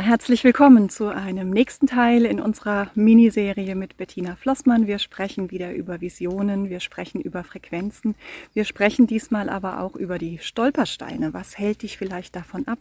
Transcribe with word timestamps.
Herzlich 0.00 0.42
willkommen 0.42 0.88
zu 0.88 1.08
einem 1.08 1.50
nächsten 1.50 1.86
Teil 1.86 2.24
in 2.24 2.40
unserer 2.40 2.90
Miniserie 2.94 3.74
mit 3.74 3.98
Bettina 3.98 4.36
Flossmann. 4.36 4.86
Wir 4.86 4.98
sprechen 4.98 5.50
wieder 5.50 5.74
über 5.74 6.00
Visionen, 6.00 6.70
wir 6.70 6.80
sprechen 6.80 7.20
über 7.20 7.44
Frequenzen, 7.44 8.14
wir 8.54 8.64
sprechen 8.64 9.06
diesmal 9.06 9.50
aber 9.50 9.80
auch 9.80 9.94
über 9.94 10.18
die 10.18 10.38
Stolpersteine. 10.38 11.34
Was 11.34 11.58
hält 11.58 11.82
dich 11.82 11.98
vielleicht 11.98 12.34
davon 12.34 12.66
ab? 12.66 12.78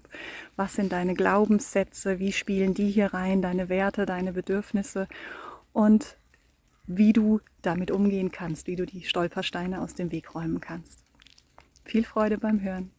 Was 0.55 0.76
sind 0.76 0.94
deine 0.94 1.14
Glaubenssätze? 1.14 2.18
Wie 2.20 2.32
spielen 2.32 2.74
die 2.74 2.90
hier 2.90 3.14
rein? 3.14 3.41
Deine 3.41 3.68
Werte, 3.68 4.05
deine 4.05 4.32
Bedürfnisse? 4.32 5.10
Und 5.74 6.16
wie 6.88 7.12
du 7.12 7.41
damit 7.62 7.91
umgehen 7.91 8.32
kannst, 8.32 8.68
wie 8.68 8.78
du 8.78 8.86
die 8.86 9.04
Stolpersteine 9.04 9.82
aus 9.82 9.96
dem 9.96 10.14
Weg 10.14 10.34
räumen 10.34 10.62
kannst. 10.62 11.04
Viel 11.84 12.05
Freude 12.05 12.38
beim 12.38 12.62
Hören. 12.62 12.91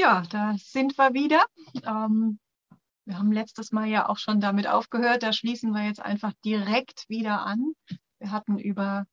Ja, 0.00 0.22
da 0.30 0.56
sind 0.56 0.96
wir 0.96 1.12
wieder. 1.12 1.44
Ähm, 1.84 2.38
wir 3.04 3.18
haben 3.18 3.32
letztes 3.32 3.70
Mal 3.70 3.86
ja 3.86 4.08
auch 4.08 4.16
schon 4.16 4.40
damit 4.40 4.66
aufgehört. 4.66 5.22
Da 5.22 5.34
schließen 5.34 5.72
wir 5.72 5.84
jetzt 5.84 6.00
einfach 6.00 6.32
direkt 6.42 7.06
wieder 7.10 7.44
an. 7.44 7.74
Wir 8.18 8.30
hatten 8.30 8.58
über 8.58 9.04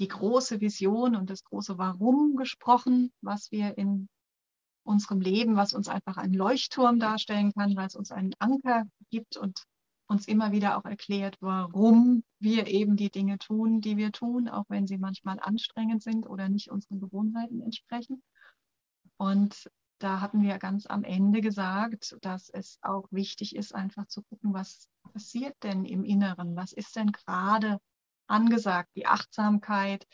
die 0.00 0.08
große 0.08 0.60
Vision 0.60 1.14
und 1.14 1.30
das 1.30 1.44
große 1.44 1.78
Warum 1.78 2.34
gesprochen, 2.34 3.12
was 3.20 3.52
wir 3.52 3.78
in 3.78 4.08
unserem 4.82 5.20
Leben, 5.20 5.54
was 5.54 5.72
uns 5.72 5.86
einfach 5.86 6.16
ein 6.16 6.32
Leuchtturm 6.32 6.98
darstellen 6.98 7.52
kann, 7.52 7.76
weil 7.76 7.86
es 7.86 7.94
uns 7.94 8.10
einen 8.10 8.34
Anker 8.40 8.88
gibt 9.10 9.36
und 9.36 9.62
uns 10.08 10.26
immer 10.26 10.50
wieder 10.50 10.76
auch 10.76 10.84
erklärt, 10.84 11.36
warum 11.38 12.24
wir 12.40 12.66
eben 12.66 12.96
die 12.96 13.10
Dinge 13.10 13.38
tun, 13.38 13.80
die 13.80 13.96
wir 13.96 14.10
tun, 14.10 14.48
auch 14.48 14.64
wenn 14.66 14.88
sie 14.88 14.98
manchmal 14.98 15.38
anstrengend 15.38 16.02
sind 16.02 16.26
oder 16.26 16.48
nicht 16.48 16.72
unseren 16.72 16.98
Gewohnheiten 16.98 17.60
entsprechen. 17.60 18.20
Und 19.16 19.70
da 19.98 20.20
hatten 20.20 20.42
wir 20.42 20.58
ganz 20.58 20.86
am 20.86 21.04
Ende 21.04 21.40
gesagt, 21.40 22.16
dass 22.20 22.48
es 22.48 22.78
auch 22.82 23.06
wichtig 23.10 23.56
ist, 23.56 23.74
einfach 23.74 24.06
zu 24.06 24.22
gucken, 24.22 24.52
was 24.52 24.88
passiert 25.12 25.56
denn 25.62 25.84
im 25.84 26.04
Inneren? 26.04 26.56
Was 26.56 26.72
ist 26.72 26.96
denn 26.96 27.12
gerade 27.12 27.78
angesagt? 28.26 28.90
Die 28.96 29.06
Achtsamkeit, 29.06 30.06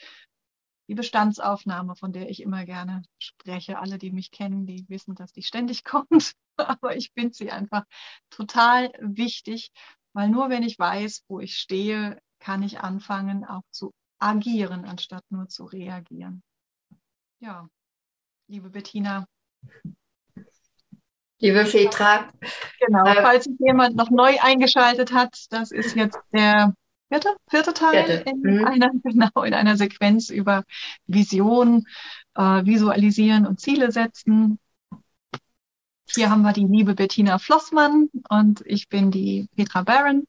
die 0.89 0.95
Bestandsaufnahme, 0.95 1.97
von 1.97 2.12
der 2.12 2.28
ich 2.28 2.42
immer 2.42 2.64
gerne 2.64 3.03
spreche. 3.19 3.78
Alle, 3.78 3.97
die 3.97 4.11
mich 4.11 4.31
kennen, 4.31 4.67
die 4.67 4.89
wissen, 4.89 5.14
dass 5.14 5.33
die 5.33 5.42
ständig 5.42 5.84
kommt. 5.84 6.34
Aber 6.56 6.97
ich 6.97 7.12
finde 7.12 7.33
sie 7.33 7.50
einfach 7.50 7.84
total 8.28 8.92
wichtig, 9.00 9.72
weil 10.12 10.28
nur 10.28 10.50
wenn 10.50 10.62
ich 10.62 10.78
weiß, 10.78 11.25
wo 11.28 11.41
ich 11.41 11.56
stehe, 11.56 12.20
kann 12.41 12.62
ich 12.62 12.81
anfangen, 12.81 13.44
auch 13.44 13.62
zu 13.70 13.92
agieren, 14.19 14.84
anstatt 14.84 15.25
nur 15.31 15.48
zu 15.48 15.65
reagieren. 15.65 16.42
Ja, 17.39 17.69
liebe 18.48 18.70
Bettina, 18.70 19.27
Liebe 21.41 21.64
Petra. 21.64 22.28
Genau, 22.86 23.05
äh, 23.06 23.22
falls 23.22 23.44
sich 23.44 23.56
jemand 23.58 23.97
noch 23.97 24.11
neu 24.11 24.36
eingeschaltet 24.41 25.12
hat, 25.12 25.47
das 25.50 25.70
ist 25.70 25.97
jetzt 25.97 26.19
der 26.32 26.75
vierte, 27.09 27.34
vierte 27.48 27.72
Teil 27.72 28.04
vierte. 28.04 28.31
In, 28.31 28.41
mhm. 28.41 28.65
einer, 28.65 28.91
genau, 29.03 29.43
in 29.43 29.54
einer 29.54 29.76
Sequenz 29.76 30.28
über 30.28 30.65
Vision, 31.06 31.87
äh, 32.34 32.65
Visualisieren 32.65 33.47
und 33.47 33.59
Ziele 33.59 33.91
setzen. 33.91 34.59
Hier 36.12 36.31
haben 36.31 36.42
wir 36.42 36.53
die 36.53 36.66
liebe 36.66 36.94
Bettina 36.94 37.38
Flossmann 37.38 38.10
und 38.28 38.62
ich 38.66 38.88
bin 38.88 39.10
die 39.10 39.48
Petra 39.56 39.82
Barron. 39.82 40.25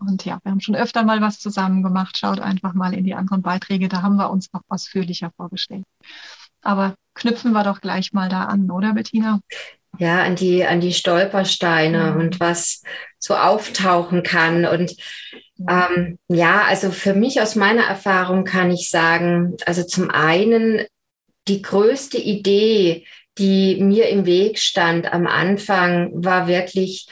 Und 0.00 0.24
ja, 0.24 0.40
wir 0.42 0.50
haben 0.50 0.60
schon 0.60 0.74
öfter 0.74 1.04
mal 1.04 1.20
was 1.20 1.38
zusammen 1.38 1.82
gemacht. 1.82 2.18
Schaut 2.18 2.40
einfach 2.40 2.74
mal 2.74 2.94
in 2.94 3.04
die 3.04 3.14
anderen 3.14 3.42
Beiträge, 3.42 3.88
da 3.88 4.02
haben 4.02 4.16
wir 4.16 4.30
uns 4.30 4.52
noch 4.52 4.62
ausführlicher 4.68 5.30
vorgestellt. 5.36 5.84
Aber 6.62 6.94
knüpfen 7.14 7.52
wir 7.52 7.64
doch 7.64 7.80
gleich 7.80 8.12
mal 8.12 8.28
da 8.28 8.44
an, 8.44 8.70
oder 8.70 8.94
Bettina? 8.94 9.40
Ja, 9.98 10.22
an 10.22 10.36
die, 10.36 10.64
an 10.64 10.80
die 10.80 10.94
Stolpersteine 10.94 12.12
mhm. 12.12 12.20
und 12.20 12.40
was 12.40 12.82
so 13.18 13.36
auftauchen 13.36 14.22
kann. 14.22 14.64
Und 14.64 14.96
ähm, 15.68 16.18
ja, 16.28 16.62
also 16.62 16.90
für 16.90 17.14
mich 17.14 17.40
aus 17.40 17.56
meiner 17.56 17.84
Erfahrung 17.84 18.44
kann 18.44 18.70
ich 18.70 18.88
sagen, 18.88 19.56
also 19.66 19.82
zum 19.82 20.10
einen 20.10 20.86
die 21.48 21.62
größte 21.62 22.18
Idee, 22.18 23.04
die 23.38 23.76
mir 23.82 24.08
im 24.08 24.26
Weg 24.26 24.58
stand 24.58 25.12
am 25.12 25.26
Anfang, 25.26 26.10
war 26.24 26.46
wirklich, 26.46 27.08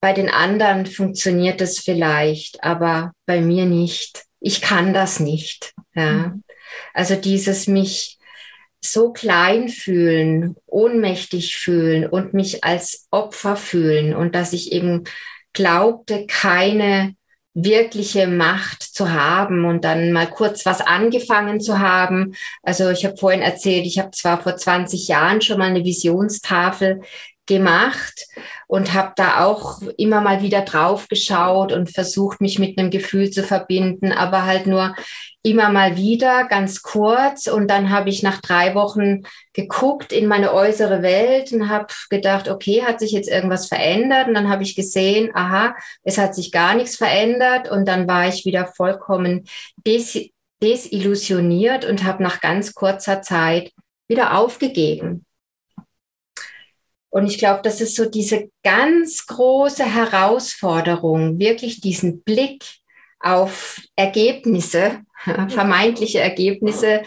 bei 0.00 0.12
den 0.12 0.28
anderen 0.28 0.86
funktioniert 0.86 1.60
es 1.60 1.80
vielleicht, 1.80 2.62
aber 2.62 3.12
bei 3.26 3.40
mir 3.40 3.64
nicht. 3.64 4.24
Ich 4.40 4.60
kann 4.60 4.92
das 4.92 5.20
nicht. 5.20 5.72
Ja. 5.94 6.12
Mhm. 6.12 6.44
Also 6.94 7.16
dieses 7.16 7.66
mich 7.66 8.15
so 8.84 9.12
klein 9.12 9.68
fühlen, 9.68 10.56
ohnmächtig 10.66 11.56
fühlen 11.56 12.06
und 12.06 12.34
mich 12.34 12.64
als 12.64 13.06
Opfer 13.10 13.56
fühlen 13.56 14.14
und 14.14 14.34
dass 14.34 14.52
ich 14.52 14.72
eben 14.72 15.04
glaubte, 15.52 16.26
keine 16.26 17.14
wirkliche 17.54 18.26
Macht 18.26 18.82
zu 18.82 19.10
haben 19.12 19.64
und 19.64 19.82
dann 19.84 20.12
mal 20.12 20.28
kurz 20.28 20.66
was 20.66 20.82
angefangen 20.82 21.58
zu 21.58 21.78
haben. 21.78 22.34
Also 22.62 22.90
ich 22.90 23.06
habe 23.06 23.16
vorhin 23.16 23.40
erzählt, 23.40 23.86
ich 23.86 23.98
habe 23.98 24.10
zwar 24.10 24.42
vor 24.42 24.56
20 24.56 25.08
Jahren 25.08 25.40
schon 25.40 25.58
mal 25.58 25.70
eine 25.70 25.82
Visionstafel 25.82 27.00
gemacht 27.46 28.26
und 28.66 28.92
habe 28.94 29.12
da 29.16 29.44
auch 29.44 29.80
immer 29.96 30.20
mal 30.20 30.42
wieder 30.42 30.62
drauf 30.62 31.08
geschaut 31.08 31.72
und 31.72 31.90
versucht, 31.90 32.40
mich 32.40 32.58
mit 32.58 32.78
einem 32.78 32.90
Gefühl 32.90 33.30
zu 33.30 33.42
verbinden, 33.42 34.12
aber 34.12 34.44
halt 34.44 34.66
nur 34.66 34.94
immer 35.42 35.70
mal 35.70 35.96
wieder, 35.96 36.44
ganz 36.48 36.82
kurz. 36.82 37.46
Und 37.46 37.68
dann 37.68 37.90
habe 37.90 38.08
ich 38.10 38.24
nach 38.24 38.40
drei 38.40 38.74
Wochen 38.74 39.22
geguckt 39.52 40.12
in 40.12 40.26
meine 40.26 40.52
äußere 40.52 41.02
Welt 41.02 41.52
und 41.52 41.68
habe 41.68 41.86
gedacht, 42.10 42.48
okay, 42.48 42.82
hat 42.82 42.98
sich 42.98 43.12
jetzt 43.12 43.30
irgendwas 43.30 43.68
verändert? 43.68 44.26
Und 44.26 44.34
dann 44.34 44.48
habe 44.48 44.64
ich 44.64 44.74
gesehen, 44.74 45.30
aha, 45.34 45.76
es 46.02 46.18
hat 46.18 46.34
sich 46.34 46.50
gar 46.50 46.74
nichts 46.74 46.96
verändert. 46.96 47.70
Und 47.70 47.86
dann 47.86 48.08
war 48.08 48.26
ich 48.26 48.44
wieder 48.44 48.66
vollkommen 48.66 49.46
des 49.86 50.18
desillusioniert 50.62 51.84
und 51.84 52.04
habe 52.04 52.22
nach 52.22 52.40
ganz 52.40 52.74
kurzer 52.74 53.20
Zeit 53.20 53.72
wieder 54.08 54.38
aufgegeben. 54.38 55.25
Und 57.16 57.28
ich 57.28 57.38
glaube, 57.38 57.62
das 57.62 57.80
ist 57.80 57.96
so 57.96 58.04
diese 58.04 58.50
ganz 58.62 59.24
große 59.24 59.86
Herausforderung, 59.86 61.38
wirklich 61.38 61.80
diesen 61.80 62.22
Blick 62.22 62.62
auf 63.20 63.80
Ergebnisse, 63.96 65.00
vermeintliche 65.48 66.20
Ergebnisse, 66.20 67.04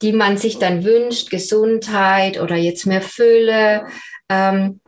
die 0.00 0.12
man 0.12 0.36
sich 0.36 0.60
dann 0.60 0.84
wünscht, 0.84 1.30
Gesundheit 1.30 2.40
oder 2.40 2.54
jetzt 2.54 2.86
mehr 2.86 3.02
Fülle, 3.02 3.88
ähm, 4.28 4.80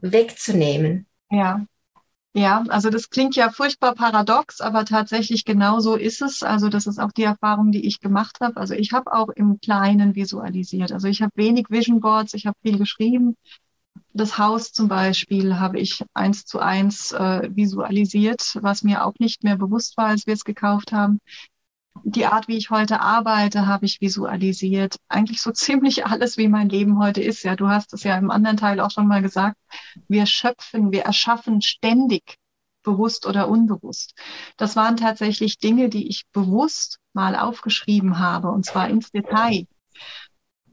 wegzunehmen. 0.00 1.08
Ja, 1.28 1.66
ja, 2.36 2.64
also 2.68 2.90
das 2.90 3.10
klingt 3.10 3.36
ja 3.36 3.50
furchtbar 3.50 3.94
paradox, 3.94 4.60
aber 4.60 4.84
tatsächlich 4.84 5.44
genau 5.44 5.78
so 5.78 5.94
ist 5.94 6.20
es. 6.20 6.42
Also 6.42 6.68
das 6.68 6.86
ist 6.88 6.98
auch 6.98 7.12
die 7.12 7.22
Erfahrung, 7.22 7.70
die 7.70 7.86
ich 7.86 8.00
gemacht 8.00 8.38
habe. 8.40 8.56
Also 8.56 8.74
ich 8.74 8.92
habe 8.92 9.12
auch 9.12 9.28
im 9.28 9.60
Kleinen 9.60 10.16
visualisiert. 10.16 10.90
Also 10.90 11.06
ich 11.06 11.22
habe 11.22 11.30
wenig 11.36 11.66
Vision 11.70 12.00
Boards, 12.00 12.34
ich 12.34 12.46
habe 12.46 12.56
viel 12.62 12.76
geschrieben. 12.78 13.36
Das 14.12 14.38
Haus 14.38 14.72
zum 14.72 14.88
Beispiel 14.88 15.58
habe 15.60 15.78
ich 15.78 16.04
eins 16.12 16.44
zu 16.44 16.58
eins 16.58 17.12
äh, 17.12 17.48
visualisiert, 17.54 18.58
was 18.60 18.82
mir 18.82 19.04
auch 19.04 19.14
nicht 19.20 19.44
mehr 19.44 19.56
bewusst 19.56 19.96
war, 19.96 20.06
als 20.06 20.26
wir 20.26 20.34
es 20.34 20.44
gekauft 20.44 20.90
haben 20.92 21.20
die 22.04 22.26
Art, 22.26 22.48
wie 22.48 22.56
ich 22.56 22.70
heute 22.70 23.00
arbeite, 23.00 23.66
habe 23.66 23.86
ich 23.86 24.00
visualisiert. 24.00 24.96
Eigentlich 25.08 25.40
so 25.40 25.50
ziemlich 25.52 26.06
alles, 26.06 26.36
wie 26.36 26.48
mein 26.48 26.68
Leben 26.68 26.98
heute 26.98 27.22
ist. 27.22 27.42
Ja, 27.42 27.56
du 27.56 27.68
hast 27.68 27.92
es 27.94 28.04
ja 28.04 28.16
im 28.16 28.30
anderen 28.30 28.56
Teil 28.56 28.80
auch 28.80 28.90
schon 28.90 29.08
mal 29.08 29.22
gesagt. 29.22 29.56
Wir 30.06 30.26
schöpfen, 30.26 30.92
wir 30.92 31.02
erschaffen 31.02 31.62
ständig, 31.62 32.36
bewusst 32.82 33.26
oder 33.26 33.48
unbewusst. 33.48 34.14
Das 34.56 34.76
waren 34.76 34.96
tatsächlich 34.96 35.58
Dinge, 35.58 35.88
die 35.88 36.08
ich 36.08 36.26
bewusst 36.32 36.98
mal 37.14 37.36
aufgeschrieben 37.36 38.18
habe, 38.18 38.50
und 38.50 38.66
zwar 38.66 38.88
ins 38.88 39.10
Detail. 39.10 39.66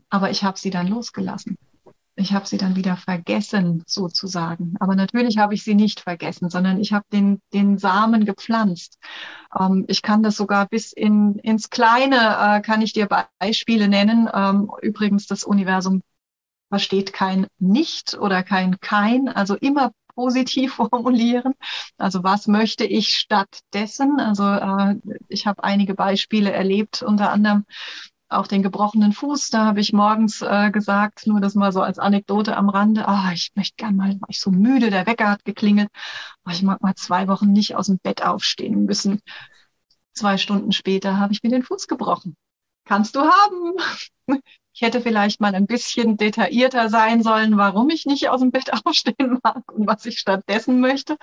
Aber 0.10 0.30
ich 0.30 0.44
habe 0.44 0.60
sie 0.60 0.70
dann 0.70 0.88
losgelassen. 0.88 1.58
Ich 2.16 2.34
habe 2.34 2.48
sie 2.48 2.58
dann 2.58 2.76
wieder 2.76 2.98
vergessen, 2.98 3.84
sozusagen. 3.88 4.76
Aber 4.80 4.96
natürlich 4.96 5.38
habe 5.38 5.54
ich 5.54 5.64
sie 5.64 5.76
nicht 5.76 6.02
vergessen, 6.02 6.50
sondern 6.50 6.80
ich 6.80 6.94
habe 6.94 7.06
den, 7.12 7.42
den 7.54 7.78
Samen 7.78 8.26
gepflanzt. 8.26 9.00
Ähm, 9.58 9.86
ich 9.88 10.02
kann 10.02 10.24
das 10.24 10.36
sogar 10.36 10.68
bis 10.68 10.92
in, 10.94 11.36
ins 11.40 11.70
Kleine, 11.70 12.58
äh, 12.58 12.62
kann 12.62 12.82
ich 12.82 12.94
dir 12.94 13.08
Beispiele 13.40 13.88
nennen. 13.88 14.30
Ähm, 14.34 14.72
übrigens, 14.82 15.28
das 15.28 15.44
Universum 15.44 16.02
versteht 16.70 17.14
kein 17.14 17.48
Nicht 17.60 18.16
oder 18.16 18.44
kein 18.44 18.80
Kein, 18.80 19.28
also 19.28 19.56
immer 19.56 19.92
positiv 20.16 20.74
formulieren. 20.76 21.54
Also 21.98 22.24
was 22.24 22.48
möchte 22.48 22.86
ich 22.86 23.18
stattdessen? 23.18 24.20
Also 24.20 24.44
äh, 24.46 24.96
ich 25.28 25.48
habe 25.48 25.64
einige 25.64 25.96
Beispiele 25.96 26.52
erlebt, 26.52 27.02
unter 27.02 27.32
anderem 27.32 27.66
auch 28.32 28.48
den 28.48 28.64
gebrochenen 28.64 29.14
Fuß. 29.14 29.50
Da 29.50 29.66
habe 29.66 29.80
ich 29.80 29.94
morgens 29.94 30.42
äh, 30.42 30.72
gesagt, 30.72 31.28
nur 31.28 31.42
das 31.42 31.56
mal 31.56 31.72
so 31.72 31.82
als 31.82 32.00
Anekdote 32.00 32.58
am 32.58 32.70
Rande, 32.70 33.08
ah, 33.08 33.32
ich 33.34 33.52
möchte 33.56 33.76
gern 33.78 33.96
mal, 33.96 34.20
war 34.20 34.30
ich 34.30 34.40
so 34.40 34.52
müde, 34.52 34.90
der 34.90 35.06
Wecker 35.08 35.30
hat 35.30 35.46
geklingelt, 35.46 35.90
oh, 36.46 36.52
ich 36.52 36.64
mag 36.64 36.82
mal 36.82 36.96
zwei 36.96 37.28
Wochen 37.28 37.52
nicht 37.52 37.76
aus 37.76 37.88
dem 37.88 38.00
Bett 38.00 38.24
aufstehen 38.24 38.86
müssen. 38.86 39.22
Zwei 40.14 40.38
Stunden 40.38 40.72
später 40.72 41.18
habe 41.18 41.34
ich 41.34 41.44
mir 41.44 41.50
den 41.50 41.64
Fuß 41.64 41.88
gebrochen. 41.88 42.36
Kannst 42.86 43.16
du 43.16 43.22
haben. 43.22 43.76
Ich 44.74 44.82
hätte 44.82 45.02
vielleicht 45.02 45.42
mal 45.42 45.54
ein 45.54 45.66
bisschen 45.66 46.16
detaillierter 46.16 46.90
sein 46.90 47.24
sollen, 47.24 47.58
warum 47.58 47.90
ich 47.90 48.06
nicht 48.06 48.30
aus 48.30 48.40
dem 48.40 48.52
Bett 48.52 48.72
aufstehen 48.86 49.40
mag 49.44 49.70
und 49.70 49.86
was 49.86 50.06
ich 50.06 50.18
stattdessen 50.18 50.80
möchte. 50.80 51.18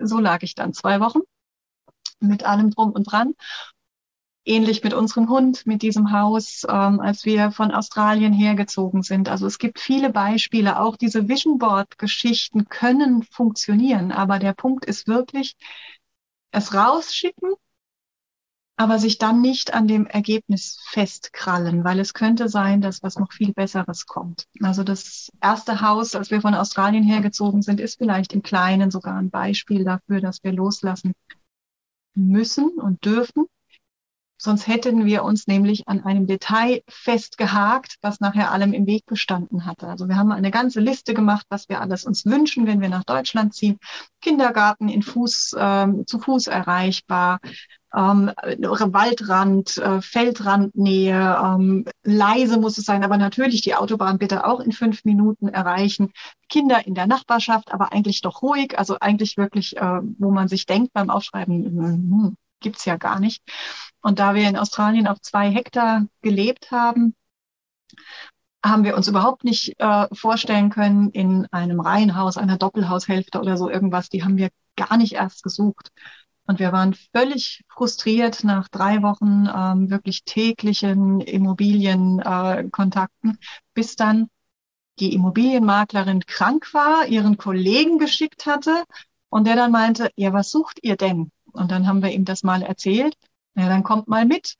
So 0.00 0.18
lag 0.18 0.42
ich 0.42 0.56
dann 0.56 0.72
zwei 0.72 0.98
Wochen 0.98 1.20
mit 2.18 2.44
allem 2.44 2.70
drum 2.70 2.90
und 2.90 3.04
dran. 3.04 3.34
Ähnlich 4.44 4.82
mit 4.82 4.92
unserem 4.92 5.28
Hund, 5.28 5.66
mit 5.66 5.82
diesem 5.82 6.12
Haus, 6.12 6.64
ähm, 6.68 7.00
als 7.00 7.24
wir 7.24 7.52
von 7.52 7.70
Australien 7.70 8.32
hergezogen 8.32 9.02
sind. 9.02 9.28
Also 9.28 9.46
es 9.46 9.58
gibt 9.58 9.78
viele 9.78 10.10
Beispiele. 10.10 10.80
Auch 10.80 10.96
diese 10.96 11.28
Vision 11.28 11.58
Board 11.58 11.98
Geschichten 11.98 12.68
können 12.68 13.22
funktionieren. 13.22 14.10
Aber 14.10 14.38
der 14.38 14.52
Punkt 14.52 14.84
ist 14.84 15.06
wirklich, 15.06 15.56
es 16.50 16.74
rausschicken 16.74 17.54
aber 18.82 18.98
sich 18.98 19.18
dann 19.18 19.40
nicht 19.40 19.74
an 19.74 19.86
dem 19.86 20.06
Ergebnis 20.06 20.78
festkrallen, 20.88 21.84
weil 21.84 22.00
es 22.00 22.14
könnte 22.14 22.48
sein, 22.48 22.80
dass 22.80 23.02
was 23.02 23.16
noch 23.16 23.32
viel 23.32 23.52
Besseres 23.52 24.06
kommt. 24.06 24.48
Also 24.60 24.82
das 24.82 25.30
erste 25.40 25.82
Haus, 25.82 26.16
als 26.16 26.32
wir 26.32 26.40
von 26.40 26.54
Australien 26.54 27.04
hergezogen 27.04 27.62
sind, 27.62 27.80
ist 27.80 27.98
vielleicht 27.98 28.32
im 28.32 28.42
Kleinen 28.42 28.90
sogar 28.90 29.16
ein 29.16 29.30
Beispiel 29.30 29.84
dafür, 29.84 30.20
dass 30.20 30.42
wir 30.42 30.52
loslassen 30.52 31.12
müssen 32.14 32.70
und 32.70 33.04
dürfen. 33.04 33.46
Sonst 34.42 34.66
hätten 34.66 35.04
wir 35.04 35.22
uns 35.22 35.46
nämlich 35.46 35.86
an 35.86 36.04
einem 36.04 36.26
Detail 36.26 36.82
festgehakt, 36.88 37.98
was 38.02 38.18
nachher 38.18 38.50
allem 38.50 38.72
im 38.72 38.88
Weg 38.88 39.06
gestanden 39.06 39.66
hatte. 39.66 39.86
Also 39.86 40.08
wir 40.08 40.16
haben 40.16 40.32
eine 40.32 40.50
ganze 40.50 40.80
Liste 40.80 41.14
gemacht, 41.14 41.46
was 41.48 41.68
wir 41.68 41.80
alles 41.80 42.04
uns 42.04 42.26
wünschen, 42.26 42.66
wenn 42.66 42.80
wir 42.80 42.88
nach 42.88 43.04
Deutschland 43.04 43.54
ziehen. 43.54 43.78
Kindergarten 44.20 44.88
in 44.88 45.02
Fuß, 45.02 45.52
äh, 45.52 45.86
zu 46.06 46.18
Fuß 46.18 46.48
erreichbar, 46.48 47.38
ähm, 47.94 48.32
Waldrand, 48.34 49.78
äh, 49.78 50.00
Feldrandnähe, 50.00 51.38
ähm, 51.40 51.84
leise 52.02 52.58
muss 52.58 52.78
es 52.78 52.84
sein, 52.84 53.04
aber 53.04 53.18
natürlich 53.18 53.62
die 53.62 53.76
Autobahn 53.76 54.18
bitte 54.18 54.44
auch 54.44 54.58
in 54.58 54.72
fünf 54.72 55.04
Minuten 55.04 55.46
erreichen. 55.46 56.10
Kinder 56.48 56.84
in 56.84 56.94
der 56.94 57.06
Nachbarschaft, 57.06 57.72
aber 57.72 57.92
eigentlich 57.92 58.22
doch 58.22 58.42
ruhig, 58.42 58.76
also 58.76 58.96
eigentlich 59.00 59.36
wirklich, 59.36 59.76
äh, 59.76 60.00
wo 60.18 60.32
man 60.32 60.48
sich 60.48 60.66
denkt 60.66 60.92
beim 60.92 61.10
Aufschreiben, 61.10 61.64
hm, 61.64 62.36
gibt's 62.62 62.84
ja 62.84 62.96
gar 62.96 63.20
nicht. 63.20 63.42
Und 64.00 64.18
da 64.18 64.34
wir 64.34 64.48
in 64.48 64.56
Australien 64.56 65.06
auf 65.06 65.20
zwei 65.20 65.50
Hektar 65.50 66.06
gelebt 66.22 66.70
haben, 66.70 67.14
haben 68.64 68.84
wir 68.84 68.96
uns 68.96 69.08
überhaupt 69.08 69.44
nicht 69.44 69.78
äh, 69.80 70.06
vorstellen 70.12 70.70
können, 70.70 71.10
in 71.10 71.46
einem 71.52 71.80
Reihenhaus, 71.80 72.36
einer 72.36 72.58
Doppelhaushälfte 72.58 73.40
oder 73.40 73.56
so 73.56 73.68
irgendwas, 73.68 74.08
die 74.08 74.22
haben 74.22 74.36
wir 74.36 74.50
gar 74.76 74.96
nicht 74.96 75.14
erst 75.14 75.42
gesucht. 75.42 75.90
Und 76.46 76.58
wir 76.58 76.72
waren 76.72 76.94
völlig 77.14 77.62
frustriert 77.68 78.42
nach 78.44 78.68
drei 78.68 79.02
Wochen 79.02 79.46
ähm, 79.54 79.90
wirklich 79.90 80.24
täglichen 80.24 81.20
Immobilienkontakten, 81.20 83.30
äh, 83.32 83.36
bis 83.74 83.96
dann 83.96 84.28
die 84.98 85.14
Immobilienmaklerin 85.14 86.20
krank 86.26 86.72
war, 86.74 87.06
ihren 87.06 87.36
Kollegen 87.36 87.98
geschickt 87.98 88.46
hatte 88.46 88.84
und 89.28 89.46
der 89.46 89.56
dann 89.56 89.72
meinte, 89.72 90.10
ja, 90.16 90.32
was 90.32 90.50
sucht 90.50 90.78
ihr 90.82 90.96
denn? 90.96 91.30
Und 91.52 91.70
dann 91.70 91.86
haben 91.86 92.02
wir 92.02 92.10
ihm 92.10 92.24
das 92.24 92.42
mal 92.42 92.62
erzählt. 92.62 93.16
Ja, 93.54 93.68
dann 93.68 93.82
kommt 93.82 94.08
mal 94.08 94.24
mit. 94.24 94.56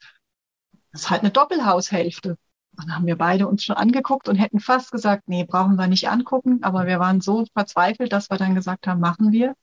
Das 0.93 1.03
ist 1.03 1.11
halt 1.11 1.23
eine 1.23 1.31
Doppelhaushälfte. 1.31 2.31
Und 2.77 2.89
dann 2.89 2.95
haben 2.95 3.07
wir 3.07 3.17
beide 3.17 3.49
uns 3.49 3.65
schon 3.65 3.77
angeguckt 3.77 4.29
und 4.29 4.37
hätten 4.37 4.61
fast 4.61 4.93
gesagt, 4.93 5.29
nee, 5.29 5.45
brauchen 5.45 5.77
wir 5.77 5.87
nicht 5.87 6.09
angucken. 6.09 6.63
Aber 6.63 6.87
wir 6.87 6.99
waren 7.01 7.21
so 7.21 7.45
verzweifelt, 7.53 8.13
dass 8.13 8.31
wir 8.31 8.39
dann 8.39 8.55
gesagt 8.55 8.87
haben, 8.87 9.01
machen 9.01 9.33
wir. 9.33 9.55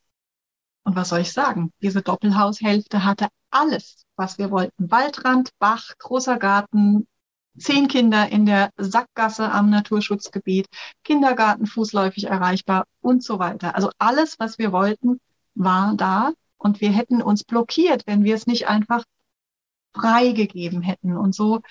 Und 0.84 0.96
was 0.96 1.10
soll 1.10 1.20
ich 1.20 1.34
sagen? 1.34 1.72
Diese 1.82 2.02
Doppelhaushälfte 2.02 3.04
hatte 3.06 3.28
alles, 3.52 4.06
was 4.16 4.38
wir 4.38 4.52
wollten. 4.52 4.90
Waldrand, 4.90 5.52
Bach, 5.60 5.90
großer 5.98 6.38
Garten, 6.38 7.08
zehn 7.58 7.88
Kinder 7.88 8.30
in 8.30 8.46
der 8.46 8.72
Sackgasse 8.78 9.52
am 9.52 9.70
Naturschutzgebiet, 9.70 10.68
Kindergarten 11.04 11.66
fußläufig 11.66 12.26
erreichbar 12.26 12.86
und 13.02 13.24
so 13.24 13.40
weiter. 13.40 13.76
Also 13.76 13.92
alles, 13.98 14.40
was 14.40 14.58
wir 14.58 14.72
wollten, 14.72 15.20
war 15.56 15.94
da 15.96 16.32
und 16.60 16.82
wir 16.82 16.92
hätten 16.92 17.22
uns 17.22 17.44
blockiert, 17.44 18.06
wenn 18.06 18.24
wir 18.24 18.36
es 18.36 18.46
nicht 18.46 18.68
einfach 18.68 19.06
freigegeben 19.94 20.82
hätten. 20.82 21.18
Und 21.18 21.34
so 21.34 21.62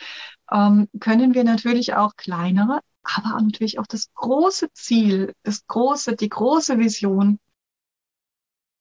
ähm, 0.50 0.88
können 1.00 1.34
wir 1.34 1.44
natürlich 1.44 1.94
auch 1.94 2.16
kleinere, 2.16 2.80
aber 3.02 3.40
natürlich 3.40 3.78
auch 3.78 3.86
das 3.86 4.12
große 4.14 4.72
Ziel, 4.72 5.34
das 5.42 5.66
große, 5.66 6.16
die 6.16 6.28
große 6.28 6.78
Vision 6.78 7.38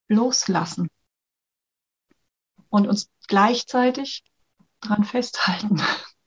loslassen 0.08 0.90
und 2.70 2.88
uns 2.88 3.10
gleichzeitig 3.28 4.24
dran 4.82 5.04
festhalten. 5.04 5.82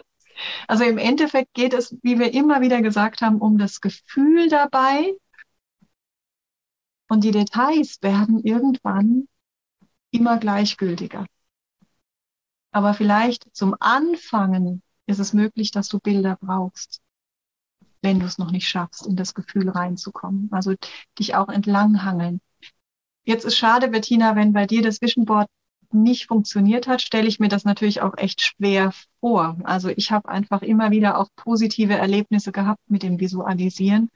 also 0.67 0.83
im 0.83 0.97
Endeffekt 0.97 1.53
geht 1.53 1.73
es, 1.73 1.95
wie 2.01 2.19
wir 2.19 2.33
immer 2.33 2.61
wieder 2.61 2.81
gesagt 2.81 3.21
haben, 3.21 3.39
um 3.39 3.57
das 3.57 3.81
Gefühl 3.81 4.49
dabei. 4.49 5.13
Und 7.09 7.23
die 7.23 7.31
Details 7.31 7.97
werden 8.01 8.39
irgendwann 8.39 9.27
immer 10.11 10.37
gleichgültiger. 10.37 11.25
Aber 12.71 12.93
vielleicht 12.93 13.47
zum 13.55 13.75
Anfangen 13.79 14.83
ist 15.07 15.19
es 15.19 15.33
möglich, 15.33 15.71
dass 15.71 15.89
du 15.89 15.99
Bilder 15.99 16.37
brauchst, 16.39 17.01
wenn 18.03 18.19
du 18.19 18.27
es 18.27 18.37
noch 18.37 18.51
nicht 18.51 18.67
schaffst, 18.67 19.07
in 19.07 19.15
das 19.15 19.33
Gefühl 19.33 19.69
reinzukommen. 19.69 20.49
Also 20.51 20.75
dich 21.17 21.33
auch 21.33 21.49
entlanghangeln. 21.49 22.41
Jetzt 23.23 23.43
ist 23.43 23.57
schade, 23.57 23.87
Bettina, 23.87 24.35
wenn 24.35 24.53
bei 24.53 24.67
dir 24.67 24.83
das 24.83 25.01
Vision 25.01 25.25
Board 25.25 25.47
nicht 25.91 26.27
funktioniert 26.27 26.87
hat, 26.87 27.01
stelle 27.01 27.27
ich 27.27 27.39
mir 27.39 27.47
das 27.49 27.63
natürlich 27.63 28.01
auch 28.01 28.15
echt 28.17 28.41
schwer 28.41 28.93
vor. 29.19 29.57
Also 29.63 29.89
ich 29.89 30.11
habe 30.11 30.29
einfach 30.29 30.61
immer 30.61 30.91
wieder 30.91 31.17
auch 31.17 31.29
positive 31.35 31.95
Erlebnisse 31.95 32.51
gehabt 32.51 32.81
mit 32.87 33.01
dem 33.01 33.19
Visualisieren, 33.19 34.11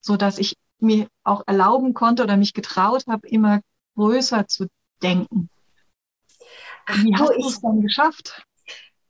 so 0.00 0.16
dass 0.16 0.38
ich 0.38 0.56
mir 0.82 1.06
auch 1.24 1.42
erlauben 1.46 1.94
konnte 1.94 2.22
oder 2.22 2.36
mich 2.36 2.54
getraut 2.54 3.04
habe, 3.08 3.28
immer 3.28 3.60
größer 3.96 4.46
zu 4.48 4.66
denken. 5.02 5.48
Wie 6.88 7.14
hast 7.14 7.30
du 7.30 7.48
es 7.48 7.60
dann 7.60 7.80
geschafft? 7.80 8.44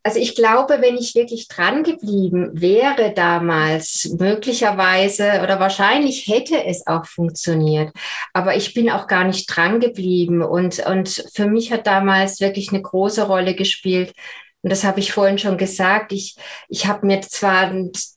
Also 0.05 0.19
ich 0.19 0.35
glaube, 0.35 0.79
wenn 0.81 0.97
ich 0.97 1.15
wirklich 1.15 1.47
dran 1.47 1.85
geblieben 1.85 2.51
wäre 2.61 3.13
damals, 3.15 4.17
möglicherweise 4.19 5.41
oder 5.45 5.61
wahrscheinlich 5.61 6.27
hätte 6.27 6.65
es 6.65 6.89
auch 6.89 7.07
funktioniert. 7.07 7.93
Aber 8.33 8.57
ich 8.57 8.75
bin 8.75 8.91
auch 8.91 9.07
gar 9.07 9.23
nicht 9.23 9.47
dran 9.47 9.79
geblieben. 9.79 10.43
Und, 10.43 10.85
und 10.87 11.25
für 11.33 11.47
mich 11.47 11.73
hat 11.73 11.87
damals 11.87 12.41
wirklich 12.41 12.71
eine 12.71 12.83
große 12.83 13.23
Rolle 13.29 13.55
gespielt, 13.55 14.13
und 14.63 14.71
das 14.71 14.85
habe 14.85 15.01
ich 15.01 15.13
vorhin 15.13 15.39
schon 15.39 15.59
gesagt. 15.59 16.13
Ich, 16.13 16.37
ich 16.69 16.87
habe 16.87 17.05
mir 17.05 17.21
zwar 17.21 17.73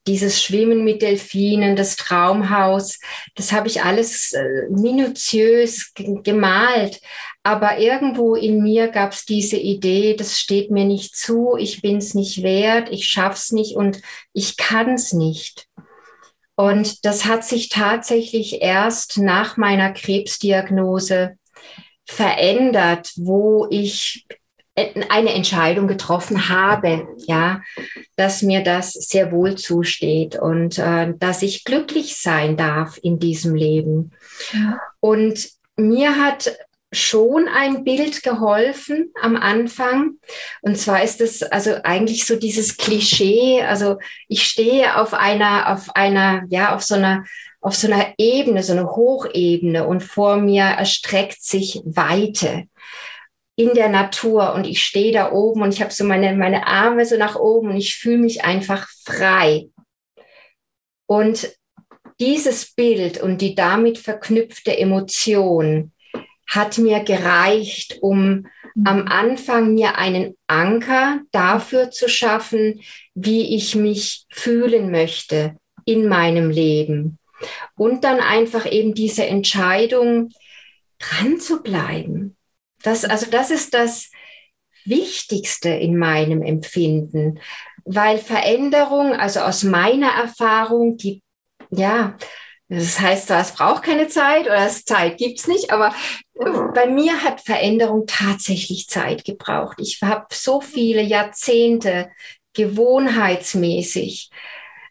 dieses 0.05 0.41
Schwimmen 0.41 0.83
mit 0.83 1.01
Delfinen, 1.01 1.75
das 1.75 1.95
Traumhaus, 1.95 2.99
das 3.35 3.51
habe 3.51 3.67
ich 3.67 3.81
alles 3.81 4.33
äh, 4.33 4.69
minutiös 4.69 5.91
gemalt. 5.95 7.01
Aber 7.41 7.79
irgendwo 7.79 8.35
in 8.35 8.61
mir 8.61 8.89
gab 8.89 9.13
es 9.13 9.25
diese 9.25 9.57
Idee, 9.57 10.15
das 10.15 10.39
steht 10.39 10.69
mir 10.69 10.85
nicht 10.85 11.15
zu, 11.15 11.55
ich 11.57 11.81
bin 11.81 11.97
es 11.97 12.13
nicht 12.13 12.43
wert, 12.43 12.89
ich 12.91 13.05
schaff's 13.05 13.51
nicht 13.51 13.75
und 13.75 14.01
ich 14.33 14.57
kann 14.57 14.93
es 14.93 15.13
nicht. 15.13 15.67
Und 16.55 17.05
das 17.05 17.25
hat 17.25 17.43
sich 17.43 17.69
tatsächlich 17.69 18.61
erst 18.61 19.17
nach 19.17 19.57
meiner 19.57 19.91
Krebsdiagnose 19.91 21.37
verändert, 22.05 23.11
wo 23.15 23.67
ich 23.69 24.25
eine 24.75 25.33
Entscheidung 25.33 25.87
getroffen 25.87 26.49
habe, 26.49 27.07
ja, 27.27 27.61
dass 28.17 28.41
mir 28.41 28.61
das 28.61 28.91
sehr 28.91 29.31
wohl 29.31 29.55
zusteht 29.55 30.35
und 30.35 30.77
äh, 30.77 31.13
dass 31.17 31.41
ich 31.41 31.63
glücklich 31.63 32.17
sein 32.17 32.57
darf 32.57 32.97
in 33.01 33.19
diesem 33.19 33.55
Leben. 33.55 34.11
Ja. 34.53 34.79
Und 34.99 35.49
mir 35.77 36.17
hat 36.17 36.57
schon 36.91 37.47
ein 37.47 37.83
Bild 37.83 38.23
geholfen 38.23 39.11
am 39.21 39.35
Anfang. 39.35 40.15
Und 40.61 40.77
zwar 40.77 41.03
ist 41.03 41.21
es 41.21 41.43
also 41.43 41.75
eigentlich 41.83 42.25
so 42.25 42.35
dieses 42.37 42.77
Klischee. 42.77 43.61
Also 43.63 43.97
ich 44.27 44.43
stehe 44.43 44.97
auf 44.97 45.13
einer, 45.13 45.71
auf 45.73 45.95
einer, 45.95 46.43
ja, 46.49 46.75
auf 46.75 46.83
so 46.83 46.95
einer, 46.95 47.25
auf 47.61 47.75
so 47.75 47.87
einer 47.87 48.13
Ebene, 48.17 48.61
so 48.63 48.73
eine 48.73 48.87
Hochebene 48.87 49.87
und 49.87 50.03
vor 50.03 50.37
mir 50.37 50.63
erstreckt 50.63 51.43
sich 51.43 51.81
Weite 51.85 52.67
in 53.55 53.73
der 53.73 53.89
Natur 53.89 54.53
und 54.53 54.65
ich 54.65 54.83
stehe 54.83 55.13
da 55.13 55.31
oben 55.31 55.61
und 55.61 55.73
ich 55.73 55.81
habe 55.81 55.93
so 55.93 56.03
meine, 56.03 56.35
meine 56.35 56.67
Arme 56.67 57.05
so 57.05 57.17
nach 57.17 57.35
oben 57.35 57.69
und 57.69 57.77
ich 57.77 57.95
fühle 57.95 58.17
mich 58.17 58.43
einfach 58.43 58.89
frei. 59.05 59.69
Und 61.07 61.49
dieses 62.19 62.73
Bild 62.73 63.21
und 63.21 63.41
die 63.41 63.55
damit 63.55 63.97
verknüpfte 63.97 64.77
Emotion 64.77 65.91
hat 66.47 66.77
mir 66.77 66.99
gereicht, 67.01 67.97
um 68.01 68.47
mhm. 68.75 68.87
am 68.87 69.07
Anfang 69.07 69.73
mir 69.73 69.97
einen 69.97 70.35
Anker 70.47 71.21
dafür 71.31 71.91
zu 71.91 72.09
schaffen, 72.09 72.81
wie 73.13 73.55
ich 73.55 73.75
mich 73.75 74.25
fühlen 74.29 74.91
möchte 74.91 75.57
in 75.85 76.07
meinem 76.07 76.49
Leben. 76.49 77.19
Und 77.75 78.03
dann 78.03 78.19
einfach 78.19 78.69
eben 78.71 78.93
diese 78.93 79.25
Entscheidung, 79.25 80.29
dran 80.99 81.39
zu 81.39 81.61
bleiben. 81.61 82.37
Das, 82.85 83.05
also 83.05 83.29
das 83.29 83.51
ist 83.51 83.73
das 83.73 84.11
Wichtigste 84.85 85.69
in 85.69 85.97
meinem 85.97 86.43
Empfinden, 86.43 87.39
weil 87.83 88.17
Veränderung, 88.17 89.13
also 89.13 89.39
aus 89.41 89.63
meiner 89.63 90.09
Erfahrung, 90.09 90.97
die, 90.97 91.23
ja, 91.71 92.15
das 92.67 92.99
heißt 92.99 93.29
es 93.29 93.51
braucht 93.51 93.83
keine 93.83 94.07
Zeit 94.07 94.45
oder 94.45 94.65
es 94.65 94.85
Zeit 94.85 95.17
gibt's 95.17 95.47
nicht, 95.47 95.71
aber 95.71 95.93
bei 96.73 96.87
mir 96.87 97.23
hat 97.23 97.41
Veränderung 97.41 98.05
tatsächlich 98.07 98.87
Zeit 98.87 99.23
gebraucht. 99.23 99.77
Ich 99.79 100.01
habe 100.01 100.25
so 100.31 100.61
viele 100.61 101.01
Jahrzehnte 101.01 102.09
gewohnheitsmäßig 102.53 104.31